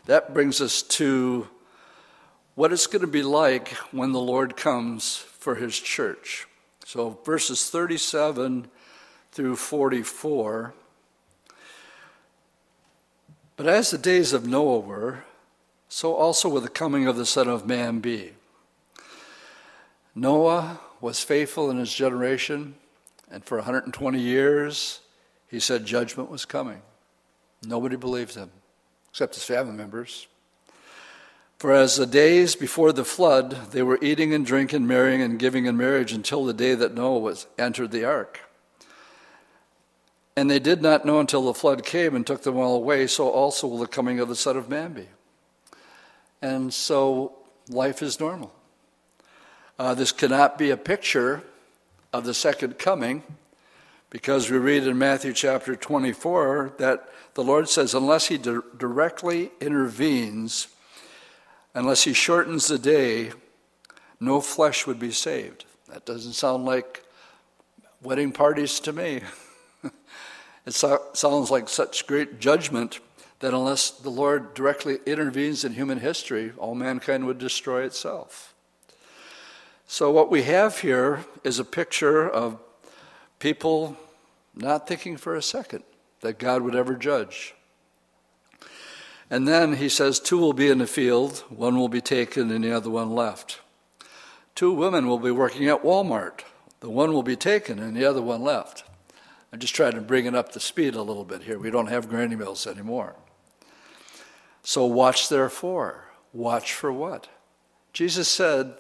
[0.07, 1.49] That brings us to
[2.57, 6.49] what it's going to be like when the Lord comes for his church.
[6.85, 8.67] So, verses 37
[9.31, 10.73] through 44.
[13.57, 15.25] But as the days of Noah were,
[15.89, 18.33] so also will the coming of the Son of Man be.
[20.15, 22.75] Noah was faithful in his generation,
[23.31, 25.01] and for 120 years
[25.49, 26.81] he said judgment was coming.
[27.63, 28.51] Nobody believed him,
[29.11, 30.27] except his family members.
[31.59, 35.65] For as the days before the flood, they were eating and drinking, marrying and giving
[35.65, 38.41] in marriage until the day that Noah was entered the ark.
[40.37, 43.31] And they did not know until the flood came and took them all away, so
[43.31, 45.07] also will the coming of the Son of Man be.
[46.43, 47.33] And so
[47.71, 48.53] life is normal.
[49.79, 51.43] Uh, this cannot be a picture
[52.13, 53.23] of the second coming
[54.11, 59.53] because we read in Matthew chapter 24 that the Lord says, unless He di- directly
[59.59, 60.69] intervenes,
[61.77, 63.33] unless He shortens the day,
[64.19, 65.67] no flesh would be saved.
[65.93, 67.05] That doesn't sound like
[68.03, 69.21] wedding parties to me.
[70.67, 73.01] it so- sounds like such great judgment
[73.41, 78.55] that unless the Lord directly intervenes in human history, all mankind would destroy itself.
[79.87, 82.59] So, what we have here is a picture of
[83.39, 83.97] people
[84.55, 85.85] not thinking for a second
[86.23, 87.55] that God would ever judge.
[89.29, 92.63] And then he says, Two will be in the field, one will be taken, and
[92.63, 93.61] the other one left.
[94.55, 96.41] Two women will be working at Walmart,
[96.81, 98.85] the one will be taken, and the other one left.
[99.53, 101.59] I'm just trying to bring it up to speed a little bit here.
[101.59, 103.17] We don't have granny mills anymore.
[104.63, 106.05] So watch therefore.
[106.33, 107.29] Watch for what?
[107.93, 108.75] Jesus said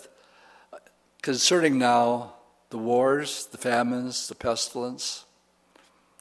[1.22, 2.34] concerning now
[2.70, 5.24] the wars, the famines, the pestilence,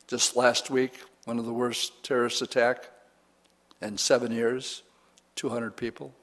[0.07, 0.93] just last week,
[1.25, 2.89] one of the worst terrorist attack
[3.81, 4.83] in seven years,
[5.35, 6.13] 200 people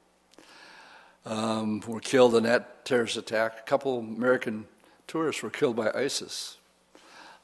[1.25, 3.59] um, were killed in that terrorist attack.
[3.59, 4.65] A couple American
[5.07, 6.57] tourists were killed by ISIS.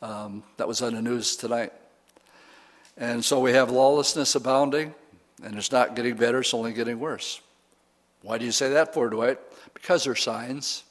[0.02, 1.74] Um, that was on the news tonight.
[2.98, 4.94] And so we have lawlessness abounding.
[5.44, 7.40] And it's not getting better, it's only getting worse.
[8.22, 9.40] Why do you say that for, Dwight?
[9.74, 10.84] Because there are signs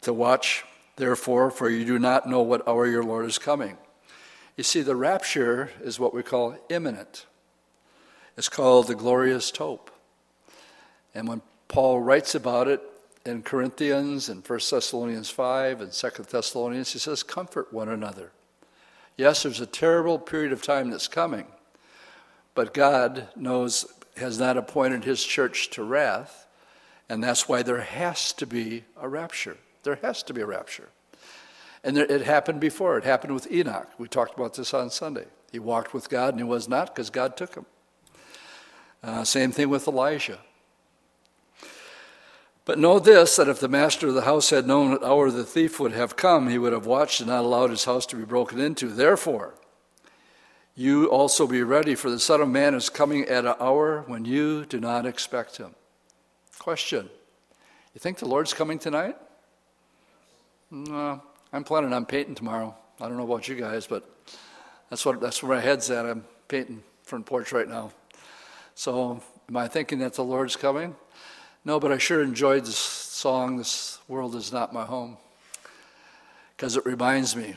[0.00, 0.64] to watch,
[0.96, 3.78] therefore, for you do not know what hour your Lord is coming.
[4.56, 7.26] You see, the rapture is what we call imminent.
[8.36, 9.90] It's called the glorious hope.
[11.14, 12.80] And when Paul writes about it
[13.26, 18.32] in Corinthians and 1 Thessalonians 5 and 2 Thessalonians, he says, Comfort one another.
[19.16, 21.46] Yes, there's a terrible period of time that's coming.
[22.54, 26.46] But God knows, has not appointed his church to wrath,
[27.08, 29.56] and that's why there has to be a rapture.
[29.82, 30.88] There has to be a rapture.
[31.84, 32.96] And there, it happened before.
[32.96, 33.90] It happened with Enoch.
[33.98, 35.26] We talked about this on Sunday.
[35.50, 37.66] He walked with God and he was not because God took him.
[39.02, 40.38] Uh, same thing with Elijah.
[42.64, 45.44] But know this that if the master of the house had known what hour the
[45.44, 48.24] thief would have come, he would have watched and not allowed his house to be
[48.24, 48.88] broken into.
[48.88, 49.54] Therefore,
[50.76, 54.24] you also be ready, for the Son of Man is coming at an hour when
[54.24, 55.74] you do not expect him.
[56.58, 57.10] Question
[57.94, 59.16] You think the Lord's coming tonight?
[60.70, 61.20] No,
[61.52, 62.74] I'm planning on painting tomorrow.
[63.00, 64.08] I don't know about you guys, but
[64.88, 66.06] that's, what, that's where my head's at.
[66.06, 67.90] I'm painting front porch right now.
[68.74, 70.96] So, am I thinking that the Lord's coming?
[71.64, 75.16] No, but I sure enjoyed this song, This World Is Not My Home,
[76.56, 77.54] because it reminds me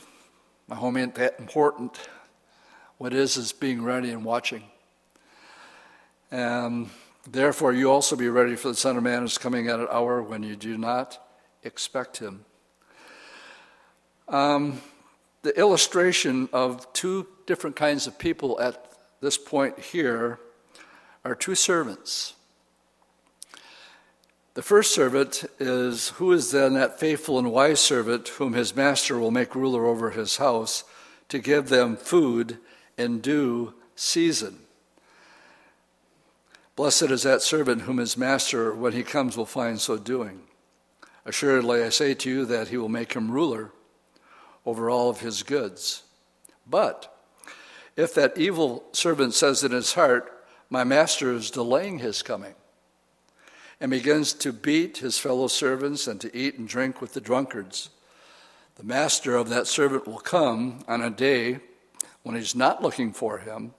[0.67, 1.97] my home ain't that important.
[2.97, 4.63] What is, is being ready and watching.
[6.31, 6.89] And
[7.29, 10.23] therefore, you also be ready for the Son of Man is coming at an hour
[10.23, 11.23] when you do not
[11.63, 12.45] expect him.
[14.27, 14.81] Um,
[15.43, 18.91] the illustration of two different kinds of people at
[19.21, 20.39] this point here
[21.25, 22.35] are two servants.
[24.53, 29.19] The first servant is who is then that faithful and wise servant whom his master
[29.19, 30.85] will make ruler over his house
[31.27, 32.59] to give them food
[32.97, 34.59] in due season.
[36.75, 40.41] Blessed is that servant whom his master, when he comes, will find so doing.
[41.25, 43.71] Assuredly, I say to you that he will make him ruler
[44.65, 46.03] over all of his goods.
[46.67, 47.13] But
[47.97, 50.34] if that evil servant says in his heart,
[50.69, 52.55] My master is delaying his coming,
[53.79, 57.89] and begins to beat his fellow servants and to eat and drink with the drunkards,
[58.75, 61.59] the master of that servant will come on a day
[62.23, 63.73] when he's not looking for him,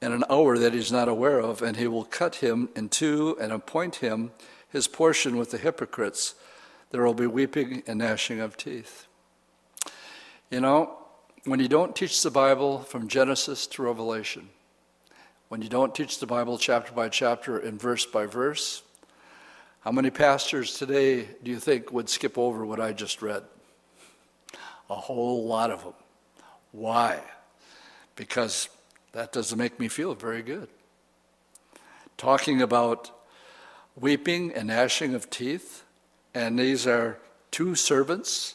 [0.00, 3.36] and an hour that he's not aware of, and he will cut him in two
[3.40, 4.30] and appoint him
[4.68, 6.34] his portion with the hypocrites.
[6.90, 9.06] There will be weeping and gnashing of teeth.
[10.50, 10.98] You know,
[11.44, 14.50] when you don't teach the Bible from Genesis to Revelation,
[15.50, 18.84] when you don't teach the Bible chapter by chapter and verse by verse,
[19.80, 23.42] how many pastors today do you think would skip over what I just read?
[24.88, 25.94] A whole lot of them.
[26.70, 27.18] Why?
[28.14, 28.68] Because
[29.10, 30.68] that doesn't make me feel very good.
[32.16, 33.10] Talking about
[33.96, 35.82] weeping and gnashing of teeth,
[36.32, 37.18] and these are
[37.50, 38.54] two servants.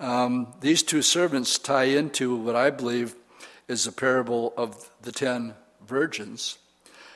[0.00, 3.14] Um, these two servants tie into what I believe
[3.66, 5.52] is the parable of the ten
[5.88, 6.58] virgins,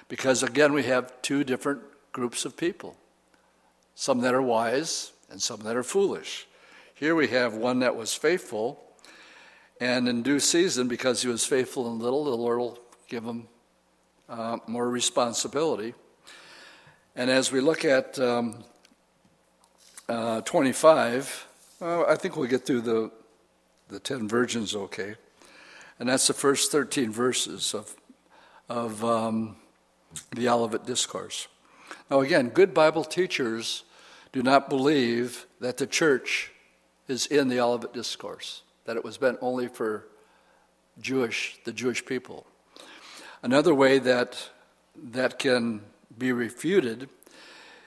[0.08, 1.80] because again, we have two different
[2.12, 2.96] groups of people
[3.94, 6.46] some that are wise and some that are foolish.
[6.94, 8.82] Here we have one that was faithful,
[9.80, 13.48] and in due season, because he was faithful in little, the Lord will give him
[14.28, 15.94] uh, more responsibility.
[17.14, 18.64] And as we look at um,
[20.08, 21.48] uh, 25,
[21.80, 23.10] uh, I think we'll get through the,
[23.88, 25.16] the 10 virgins okay.
[25.98, 27.94] And that's the first 13 verses of,
[28.68, 29.56] of um,
[30.34, 31.48] the Olivet Discourse.
[32.10, 33.84] Now, again, good Bible teachers
[34.32, 36.50] do not believe that the church
[37.08, 40.06] is in the Olivet Discourse, that it was meant only for
[41.00, 42.46] Jewish, the Jewish people.
[43.42, 44.50] Another way that
[44.96, 45.82] that can
[46.16, 47.08] be refuted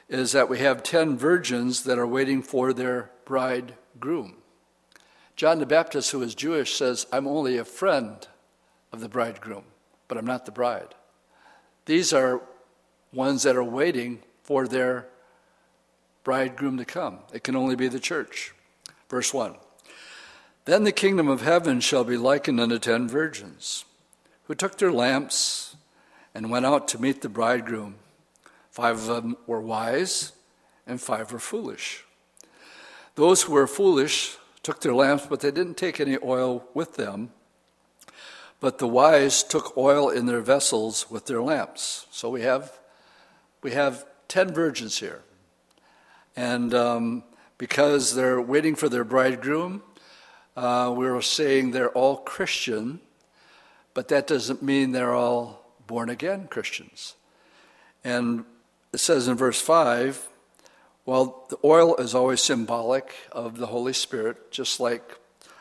[0.10, 4.36] is that we have 10 virgins that are waiting for their bridegroom.
[5.36, 8.26] John the Baptist, who is Jewish, says, I'm only a friend
[8.92, 9.66] of the bridegroom,
[10.08, 10.96] but I'm not the bride.
[11.86, 12.42] These are
[13.14, 15.08] ones that are waiting for their
[16.24, 17.20] bridegroom to come.
[17.34, 18.54] It can only be the church.
[19.10, 19.56] Verse 1
[20.66, 23.86] Then the kingdom of heaven shall be likened unto ten virgins,
[24.46, 25.76] who took their lamps
[26.34, 27.96] and went out to meet the bridegroom.
[28.72, 30.34] Five of them were wise,
[30.86, 32.04] and five were foolish.
[33.16, 37.32] Those who were foolish took their lamps, but they didn't take any oil with them.
[38.60, 42.08] But the wise took oil in their vessels with their lamps.
[42.12, 42.80] So we have,
[43.62, 45.22] we have ten virgins here.
[46.36, 47.24] And um,
[47.58, 49.84] because they're waiting for their bridegroom,
[50.56, 53.00] uh, we're saying they're all Christian,
[53.94, 57.16] but that doesn't mean they're all born again Christians.
[58.04, 58.46] And
[58.94, 60.30] it says in verse 5
[61.06, 65.20] well, the oil is always symbolic of the Holy Spirit, just like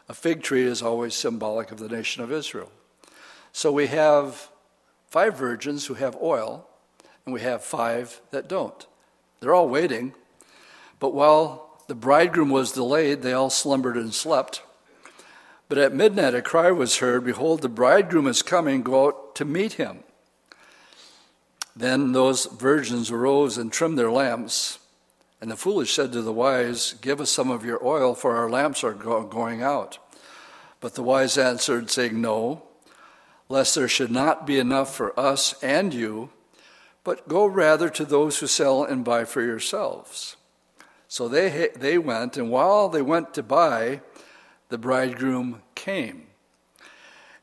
[0.09, 2.73] a fig tree is always symbolic of the nation of Israel.
[3.65, 4.51] So we have
[5.09, 6.69] five virgins who have oil,
[7.25, 8.87] and we have five that don't.
[9.41, 10.13] They're all waiting,
[11.01, 14.61] but while the bridegroom was delayed, they all slumbered and slept.
[15.71, 19.47] But at midnight a cry was heard Behold, the bridegroom is coming, go out to
[19.47, 20.01] meet him.
[21.75, 24.79] Then those virgins arose and trimmed their lamps.
[25.41, 28.51] And the foolish said to the wise, Give us some of your oil, for our
[28.51, 29.97] lamps are go- going out.
[30.81, 32.63] But the wise answered, saying, No,
[33.49, 36.31] lest there should not be enough for us and you,
[37.03, 40.37] but go rather to those who sell and buy for yourselves.
[41.09, 44.01] So they, they went, and while they went to buy,
[44.69, 46.27] the bridegroom came.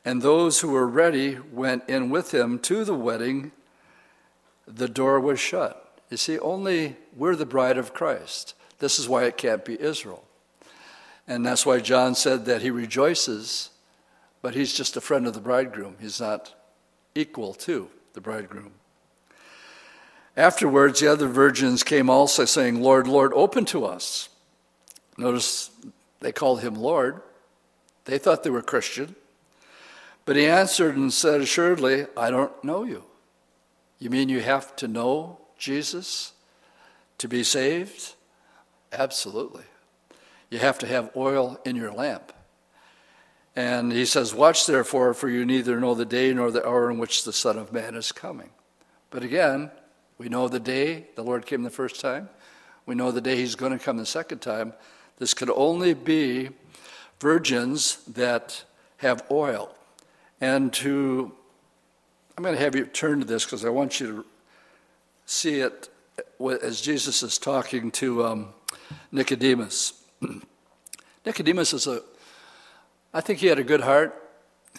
[0.04, 3.52] And those who were ready went in with him to the wedding
[4.66, 5.98] the door was shut.
[6.10, 8.54] You see, only we're the bride of Christ.
[8.78, 10.24] This is why it can't be Israel.
[11.26, 13.70] And that's why John said that he rejoices,
[14.42, 15.96] but he's just a friend of the bridegroom.
[16.00, 16.54] He's not
[17.14, 18.72] equal to the bridegroom.
[20.36, 24.28] Afterwards, the other virgins came also, saying, Lord, Lord, open to us.
[25.16, 25.70] Notice
[26.20, 27.20] they called him Lord.
[28.06, 29.14] They thought they were Christian.
[30.24, 33.04] But he answered and said, Assuredly, I don't know you.
[33.98, 36.32] You mean you have to know Jesus
[37.18, 38.14] to be saved?
[38.92, 39.64] Absolutely.
[40.50, 42.32] You have to have oil in your lamp.
[43.54, 46.98] And he says, Watch therefore, for you neither know the day nor the hour in
[46.98, 48.50] which the Son of Man is coming.
[49.10, 49.70] But again,
[50.22, 52.28] We know the day the Lord came the first time.
[52.86, 54.72] We know the day he's going to come the second time.
[55.18, 56.50] This could only be
[57.18, 58.62] virgins that
[58.98, 59.74] have oil.
[60.40, 61.32] And to,
[62.38, 64.24] I'm going to have you turn to this because I want you to
[65.26, 65.88] see it
[66.40, 68.48] as Jesus is talking to um,
[69.10, 70.04] Nicodemus.
[71.26, 72.02] Nicodemus is a,
[73.14, 74.18] I think he had a good heart.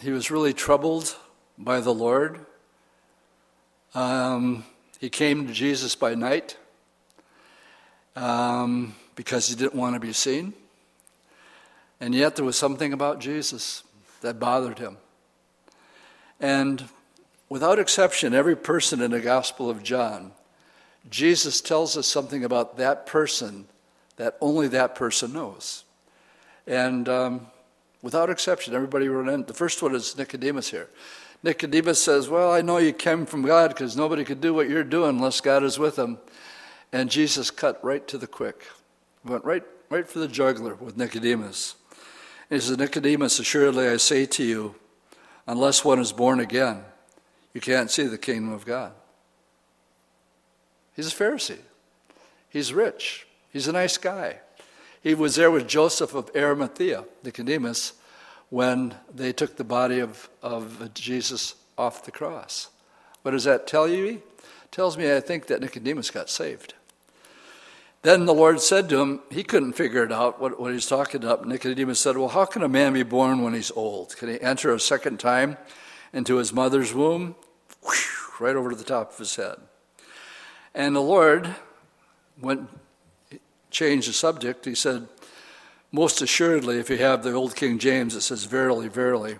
[0.02, 1.14] He was really troubled
[1.56, 2.44] by the Lord.
[3.94, 4.64] Um,
[4.98, 6.56] he came to Jesus by night
[8.16, 10.52] um, because he didn't want to be seen.
[12.00, 13.84] And yet there was something about Jesus
[14.20, 14.96] that bothered him.
[16.40, 16.88] And
[17.48, 20.32] without exception, every person in the Gospel of John,
[21.08, 23.68] Jesus tells us something about that person
[24.16, 25.84] that only that person knows.
[26.66, 27.46] And um,
[28.04, 29.44] without exception, everybody wrote in.
[29.44, 30.90] The first one is Nicodemus here.
[31.42, 34.84] Nicodemus says, Well, I know you came from God because nobody could do what you're
[34.84, 36.18] doing unless God is with them.
[36.92, 38.66] And Jesus cut right to the quick,
[39.24, 41.76] went right, right for the jugular with Nicodemus.
[42.50, 44.74] And he says, Nicodemus, assuredly I say to you,
[45.46, 46.84] unless one is born again,
[47.54, 48.92] you can't see the kingdom of God.
[50.94, 51.58] He's a Pharisee.
[52.50, 53.26] He's rich.
[53.50, 54.40] He's a nice guy.
[55.04, 57.92] He was there with Joseph of Arimathea, Nicodemus,
[58.48, 62.70] when they took the body of, of Jesus off the cross.
[63.20, 64.06] What does that tell you?
[64.06, 66.72] It tells me I think that Nicodemus got saved.
[68.00, 71.22] Then the Lord said to him, he couldn't figure it out what, what he's talking
[71.22, 71.46] about.
[71.46, 74.16] Nicodemus said, Well, how can a man be born when he's old?
[74.16, 75.58] Can he enter a second time
[76.14, 77.34] into his mother's womb?
[77.82, 79.56] Whew, right over to the top of his head.
[80.74, 81.54] And the Lord
[82.40, 82.70] went,
[83.74, 84.64] changed the subject.
[84.64, 85.06] He said,
[85.92, 89.38] Most assuredly, if you have the old King James, it says, Verily, verily,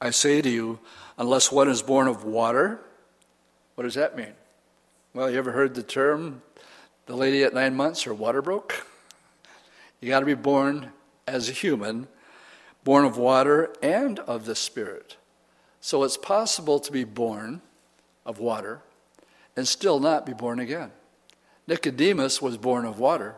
[0.00, 0.80] I say to you,
[1.16, 2.80] unless one is born of water,
[3.76, 4.32] what does that mean?
[5.12, 6.42] Well, you ever heard the term
[7.06, 8.86] the lady at nine months, her water broke.
[10.00, 10.90] You got to be born
[11.26, 12.08] as a human,
[12.82, 15.16] born of water and of the Spirit.
[15.80, 17.60] So it's possible to be born
[18.24, 18.80] of water
[19.56, 20.92] and still not be born again.
[21.66, 23.36] Nicodemus was born of water,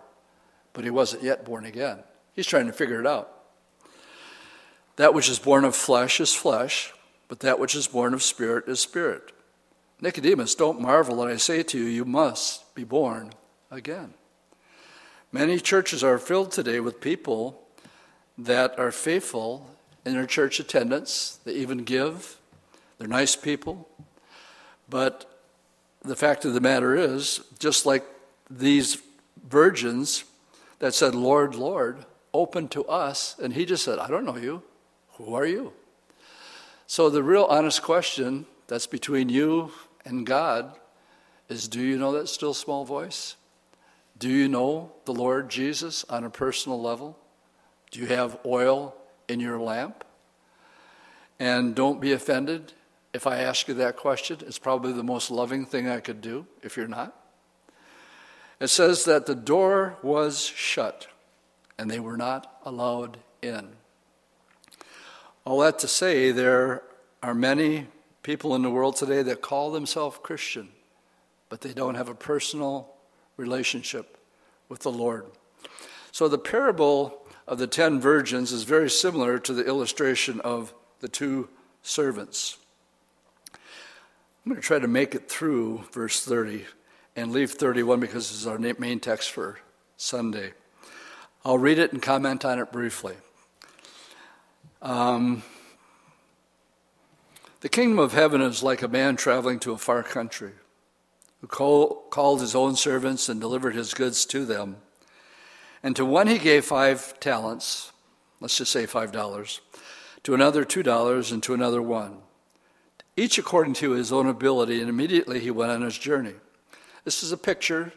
[0.76, 2.00] but he wasn't yet born again.
[2.34, 3.32] He's trying to figure it out.
[4.96, 6.92] That which is born of flesh is flesh,
[7.28, 9.32] but that which is born of spirit is spirit.
[10.02, 13.32] Nicodemus, don't marvel that I say to you, you must be born
[13.70, 14.12] again.
[15.32, 17.62] Many churches are filled today with people
[18.36, 19.70] that are faithful
[20.04, 22.36] in their church attendance, they even give,
[22.98, 23.88] they're nice people.
[24.90, 25.24] But
[26.02, 28.04] the fact of the matter is, just like
[28.50, 28.98] these
[29.48, 30.24] virgins
[30.78, 34.62] that said, Lord, Lord, open to us, and he just said, I don't know you.
[35.12, 35.72] Who are you?
[36.86, 39.72] So the real honest question that's between you
[40.04, 40.76] and God
[41.48, 43.36] is do you know that still small voice?
[44.18, 47.18] Do you know the Lord Jesus on a personal level?
[47.90, 48.94] Do you have oil
[49.28, 50.04] in your lamp?
[51.38, 52.72] And don't be offended
[53.12, 54.38] if I ask you that question.
[54.46, 57.14] It's probably the most loving thing I could do if you're not.
[58.58, 61.08] It says that the door was shut
[61.78, 63.68] and they were not allowed in.
[65.44, 66.82] All that to say, there
[67.22, 67.86] are many
[68.22, 70.70] people in the world today that call themselves Christian,
[71.48, 72.94] but they don't have a personal
[73.36, 74.18] relationship
[74.68, 75.26] with the Lord.
[76.10, 81.08] So the parable of the ten virgins is very similar to the illustration of the
[81.08, 81.48] two
[81.82, 82.56] servants.
[83.52, 86.64] I'm going to try to make it through verse 30
[87.16, 89.58] and leave 31 because this is our main text for
[89.96, 90.52] Sunday.
[91.44, 93.14] I'll read it and comment on it briefly.
[94.82, 95.42] Um,
[97.62, 100.52] the kingdom of heaven is like a man traveling to a far country
[101.40, 104.76] who call, called his own servants and delivered his goods to them.
[105.82, 107.92] And to one he gave five talents,
[108.40, 109.60] let's just say five dollars,
[110.24, 112.18] to another two dollars, and to another one,
[113.16, 116.34] each according to his own ability, and immediately he went on his journey.
[117.06, 117.92] This is a picture,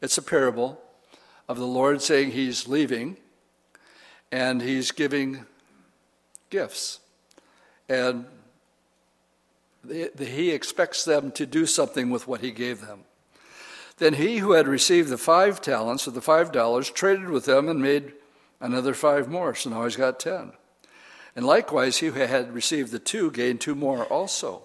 [0.00, 0.80] it's a parable
[1.48, 3.16] of the Lord saying he's leaving
[4.32, 5.46] and he's giving
[6.50, 6.98] gifts.
[7.88, 8.24] And
[10.18, 13.04] he expects them to do something with what he gave them.
[13.98, 17.68] Then he who had received the five talents or the five dollars traded with them
[17.68, 18.14] and made
[18.60, 19.54] another five more.
[19.54, 20.54] So now he's got ten.
[21.36, 24.64] And likewise, he who had received the two gained two more also.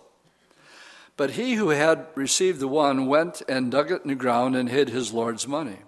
[1.20, 4.70] But he who had received the one went and dug it in the ground and
[4.70, 5.80] hid his Lord's money.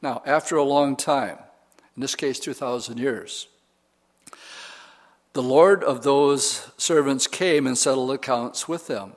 [0.00, 1.38] Now, after a long time,
[1.96, 3.48] in this case, 2,000 years,
[5.32, 9.14] the Lord of those servants came and settled accounts with them.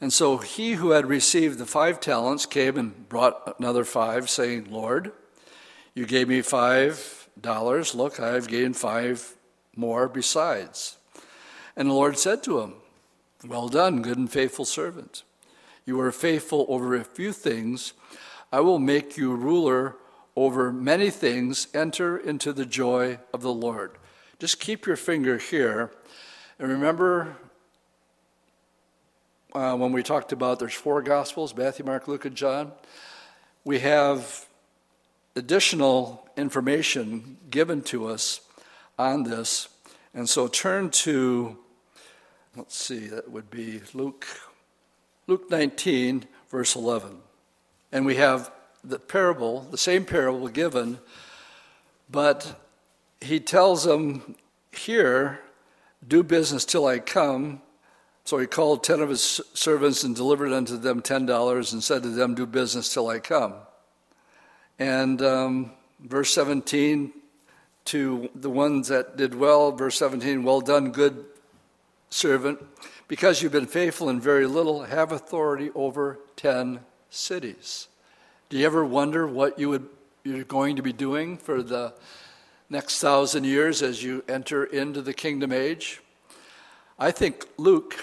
[0.00, 4.68] And so he who had received the five talents came and brought another five, saying,
[4.70, 5.10] Lord,
[5.92, 7.96] you gave me five dollars.
[7.96, 9.34] Look, I have gained five
[9.74, 10.98] more besides.
[11.74, 12.74] And the Lord said to him,
[13.44, 15.22] Well done, good and faithful servant.
[15.84, 17.92] You are faithful over a few things.
[18.52, 19.96] I will make you ruler
[20.34, 21.68] over many things.
[21.74, 23.92] Enter into the joy of the Lord.
[24.38, 25.90] Just keep your finger here.
[26.58, 27.36] And remember
[29.52, 32.72] uh, when we talked about there's four Gospels Matthew, Mark, Luke, and John.
[33.64, 34.46] We have
[35.34, 38.40] additional information given to us
[38.98, 39.68] on this.
[40.14, 41.58] And so turn to,
[42.56, 44.26] let's see, that would be Luke,
[45.26, 47.18] Luke 19, verse 11.
[47.92, 48.50] And we have
[48.82, 50.98] the parable, the same parable given,
[52.10, 52.60] but
[53.20, 54.36] he tells them
[54.72, 55.40] here,
[56.06, 57.60] do business till I come.
[58.24, 62.02] So he called ten of his servants and delivered unto them ten dollars and said
[62.02, 63.54] to them, Do business till I come.
[64.78, 67.12] And um, verse 17,
[67.86, 71.24] to the ones that did well, verse 17, well done, good
[72.16, 72.58] servant.
[73.08, 77.86] Because you've been faithful in very little, have authority over ten cities.
[78.48, 79.88] Do you ever wonder what you would,
[80.24, 81.94] you're going to be doing for the
[82.68, 86.00] next thousand years as you enter into the kingdom age?
[86.98, 87.94] I think Luke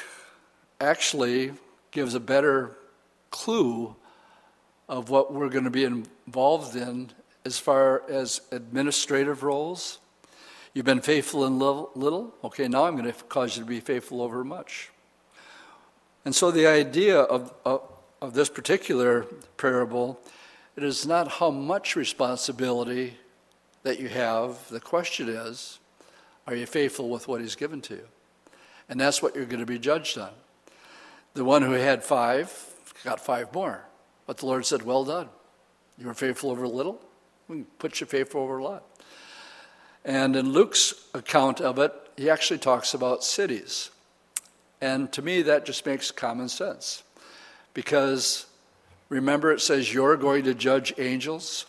[0.79, 1.53] actually
[1.91, 2.77] gives a better
[3.29, 3.95] clue
[4.87, 7.09] of what we're going to be involved in
[7.45, 9.99] as far as administrative roles.
[10.73, 14.21] You've been faithful in little, okay, now I'm going to cause you to be faithful
[14.21, 14.89] over much.
[16.25, 17.81] And so the idea of, of,
[18.21, 20.19] of this particular parable,
[20.75, 23.17] it is not how much responsibility
[23.83, 24.67] that you have.
[24.69, 25.79] The question is,
[26.47, 28.07] are you faithful with what he's given to you?
[28.89, 30.31] And that's what you're going to be judged on.
[31.35, 32.51] The one who had five
[33.03, 33.85] got five more.
[34.25, 35.29] But the Lord said, Well done.
[35.97, 36.99] You were faithful over little,
[37.47, 38.83] we can put you faithful over a lot.
[40.05, 43.89] And in Luke's account of it, he actually talks about cities.
[44.81, 47.03] And to me, that just makes common sense.
[47.73, 48.45] Because
[49.09, 51.65] remember, it says you're going to judge angels.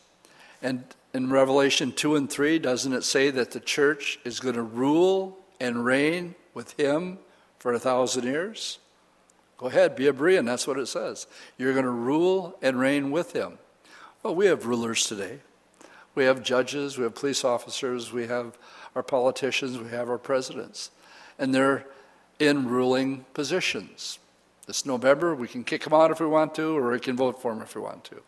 [0.62, 4.62] And in Revelation 2 and 3, doesn't it say that the church is going to
[4.62, 7.18] rule and reign with him
[7.58, 8.80] for a thousand years?
[9.56, 10.44] Go ahead, be a Berean.
[10.44, 11.28] That's what it says.
[11.56, 13.58] You're going to rule and reign with him.
[14.22, 15.38] Well, we have rulers today.
[16.14, 18.56] We have judges, we have police officers, we have
[18.94, 20.90] our politicians, we have our presidents.
[21.38, 21.86] And they're
[22.38, 24.18] in ruling positions.
[24.66, 27.42] This November, we can kick them out if we want to, or we can vote
[27.42, 28.22] for them if we want to.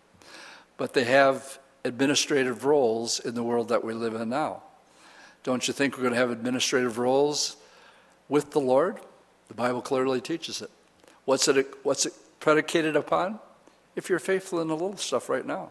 [0.77, 4.63] But they have administrative roles in the world that we live in now.
[5.45, 7.57] Don't you think we're going to have administrative roles
[8.29, 8.99] with the Lord?
[9.49, 10.71] The Bible clearly teaches it.
[11.25, 13.39] What's it, what's it predicated upon?
[13.95, 15.71] If you're faithful in the little stuff right now.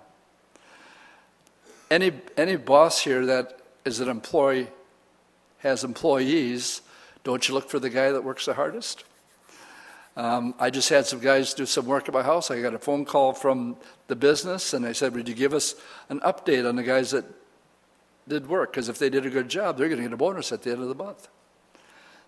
[1.89, 4.67] Any, any boss here that is an employee,
[5.59, 6.81] has employees,
[7.23, 9.03] don't you look for the guy that works the hardest?
[10.17, 12.49] Um, I just had some guys do some work at my house.
[12.49, 13.75] I got a phone call from
[14.07, 15.75] the business, and they said, Would you give us
[16.09, 17.25] an update on the guys that
[18.27, 18.71] did work?
[18.71, 20.71] Because if they did a good job, they're going to get a bonus at the
[20.71, 21.27] end of the month.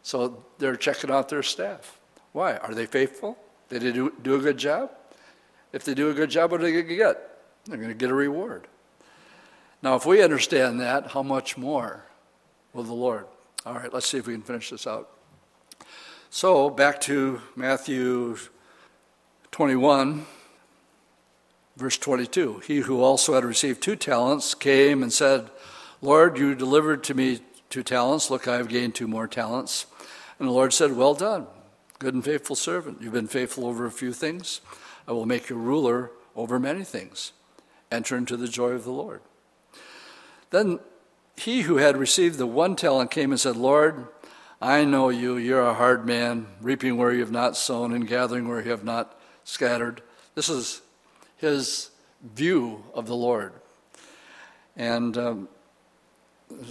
[0.04, 1.98] So they're checking out their staff.
[2.34, 2.58] Why?
[2.58, 3.38] Are they faithful?
[3.70, 4.92] Did they do, do a good job?
[5.72, 7.40] If they do a good job, what are they going to get?
[7.66, 8.68] They're going to get a reward.
[9.82, 12.06] Now, if we understand that, how much more
[12.74, 13.26] will the Lord?
[13.66, 15.10] All right, let's see if we can finish this out.
[16.30, 18.38] So, back to Matthew
[19.52, 20.26] 21,
[21.78, 22.60] verse 22.
[22.66, 25.50] He who also had received two talents came and said,
[26.02, 28.30] Lord, you delivered to me two talents.
[28.30, 29.86] Look, I have gained two more talents.
[30.40, 31.48] And the Lord said, Well done
[32.00, 34.62] Good and faithful servant, you've been faithful over a few things.
[35.08, 37.32] I will make you ruler over many things.
[37.92, 39.22] Enter into the joy of the Lord.
[40.50, 40.80] Then
[41.36, 44.08] he who had received the one talent came and said, Lord,
[44.62, 45.38] I know you.
[45.38, 48.84] You're a hard man, reaping where you have not sown and gathering where you have
[48.84, 50.02] not scattered.
[50.36, 50.82] This is
[51.38, 51.92] his
[52.24, 53.54] view of the Lord.
[54.76, 55.50] And um,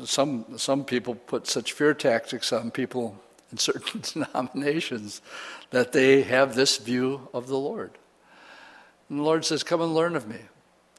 [0.04, 3.20] some, some people put such fear tactics on people
[3.52, 5.20] in certain denominations
[5.70, 7.92] that they have this view of the Lord.
[9.08, 10.40] And the Lord says, Come and learn of me.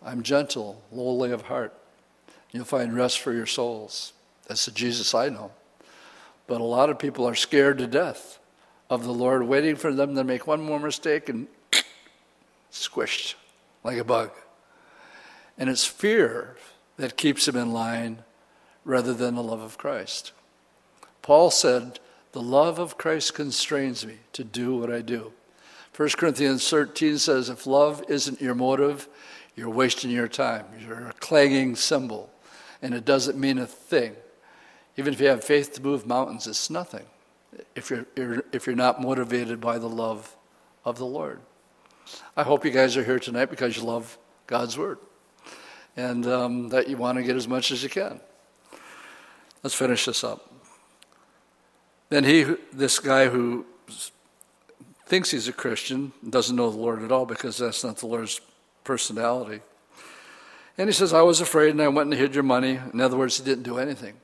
[0.06, 1.74] I'm gentle, lowly of heart.
[2.58, 4.14] You'll find rest for your souls.
[4.48, 5.52] That's the Jesus I know.
[6.48, 8.40] But a lot of people are scared to death
[8.90, 11.46] of the Lord, waiting for them to make one more mistake and
[12.72, 13.36] squished
[13.84, 14.32] like a bug.
[15.56, 16.58] And it's fear
[16.98, 18.24] that keeps them in line
[18.84, 20.32] rather than the love of Christ.
[21.22, 22.00] Paul said,
[22.32, 25.32] the love of Christ constrains me to do what I do.
[25.96, 29.08] 1 Corinthians 13 says, If love isn't your motive,
[29.56, 30.66] you're wasting your time.
[30.80, 32.32] You're a clanging cymbal,
[32.82, 34.16] and it doesn't mean a thing.
[34.98, 37.06] Even if you have faith to move mountains, it's nothing
[37.76, 38.06] if you're,
[38.52, 40.36] if you're not motivated by the love
[40.86, 41.40] of the Lord.
[42.36, 44.18] I hope you guys are here tonight because you love
[44.48, 45.00] God's Word
[45.96, 48.20] and um, that you want to get as much as you can.
[49.64, 50.54] Let's finish this up.
[52.10, 53.66] Then he, this guy who
[55.06, 58.40] thinks he's a Christian, doesn't know the Lord at all because that's not the Lord's
[58.84, 59.62] personality.
[60.78, 62.80] And he says, I was afraid and I went and hid your money.
[62.94, 64.16] In other words, he didn't do anything.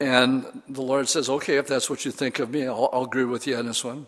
[0.00, 3.24] And the Lord says, Okay, if that's what you think of me, I'll, I'll agree
[3.24, 4.06] with you on this one.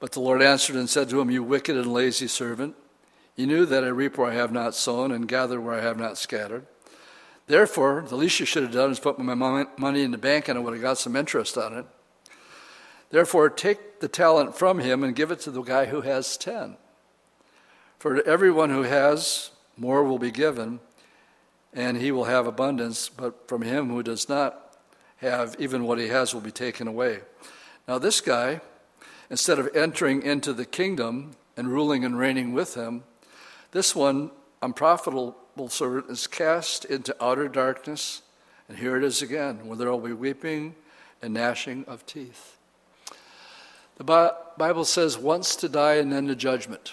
[0.00, 2.76] But the Lord answered and said to him, You wicked and lazy servant,
[3.36, 5.98] you knew that I reap where I have not sown and gather where I have
[5.98, 6.66] not scattered.
[7.46, 10.58] Therefore, the least you should have done is put my money in the bank and
[10.58, 11.86] I would have got some interest on it.
[13.10, 16.76] Therefore, take the talent from him and give it to the guy who has ten.
[17.98, 20.78] For everyone who has, more will be given,
[21.72, 24.76] and he will have abundance, but from him who does not
[25.16, 27.20] have, even what he has will be taken away.
[27.88, 28.60] Now, this guy,
[29.30, 33.02] instead of entering into the kingdom and ruling and reigning with him,
[33.72, 34.30] this one,
[34.62, 38.22] unprofitable servant, is cast into outer darkness.
[38.68, 40.76] And here it is again, where there will be weeping
[41.20, 42.56] and gnashing of teeth.
[43.96, 44.04] The
[44.56, 46.92] Bible says once to die and then to judgment.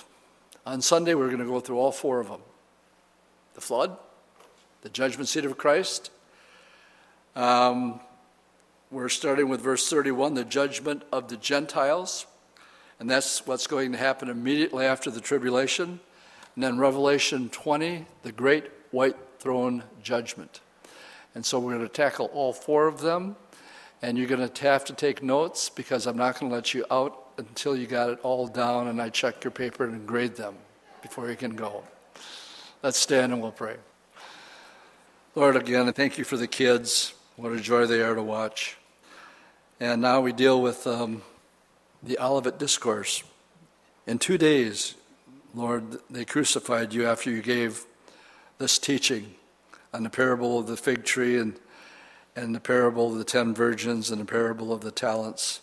[0.66, 2.42] On Sunday, we're going to go through all four of them
[3.54, 3.98] the flood,
[4.82, 6.12] the judgment seat of Christ.
[7.36, 8.00] Um,
[8.92, 12.26] we're starting with verse 31, the judgment of the Gentiles.
[13.00, 16.00] And that's what's going to happen immediately after the tribulation.
[16.56, 20.62] And then Revelation 20, the great white throne judgment.
[21.34, 23.36] And so we're going to tackle all four of them.
[24.02, 26.86] And you're going to have to take notes because I'm not going to let you
[26.92, 30.56] out until you got it all down and I check your paper and grade them
[31.02, 31.84] before you can go.
[32.82, 33.78] Let's stand and we'll pray.
[35.36, 37.14] Lord, again, thank you for the kids.
[37.36, 38.78] What a joy they are to watch.
[39.80, 41.22] And now we deal with um,
[42.02, 43.24] the Olivet Discourse.
[44.08, 44.96] In two days,
[45.54, 47.86] Lord, they crucified you after you gave
[48.58, 49.36] this teaching
[49.94, 51.56] on the parable of the fig tree and,
[52.36, 55.62] and the parable of the ten virgins and the parable of the talents,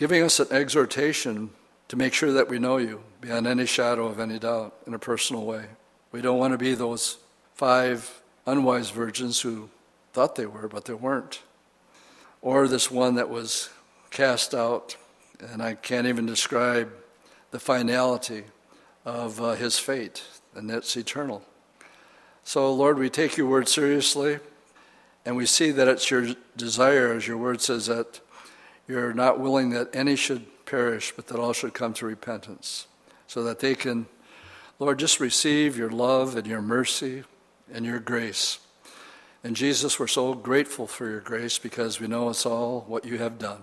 [0.00, 1.50] giving us an exhortation
[1.86, 4.98] to make sure that we know you beyond any shadow of any doubt in a
[4.98, 5.66] personal way.
[6.10, 7.18] We don't want to be those
[7.52, 9.68] five unwise virgins who
[10.14, 11.42] thought they were, but they weren't.
[12.40, 13.68] Or this one that was
[14.10, 14.96] cast out,
[15.38, 16.90] and I can't even describe
[17.50, 18.44] the finality
[19.04, 20.22] of uh, his fate,
[20.54, 21.42] and it's eternal.
[22.42, 24.38] So, Lord, we take your word seriously,
[25.26, 28.20] and we see that it's your desire, as your word says, that
[28.90, 32.88] you're not willing that any should perish, but that all should come to repentance,
[33.26, 34.06] so that they can,
[34.78, 37.22] Lord, just receive your love and your mercy
[37.72, 38.58] and your grace.
[39.44, 43.18] And Jesus, we're so grateful for your grace because we know it's all what you
[43.18, 43.62] have done.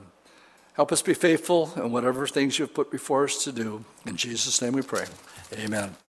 [0.74, 3.84] Help us be faithful in whatever things you've put before us to do.
[4.06, 5.06] In Jesus' name we pray.
[5.54, 6.07] Amen.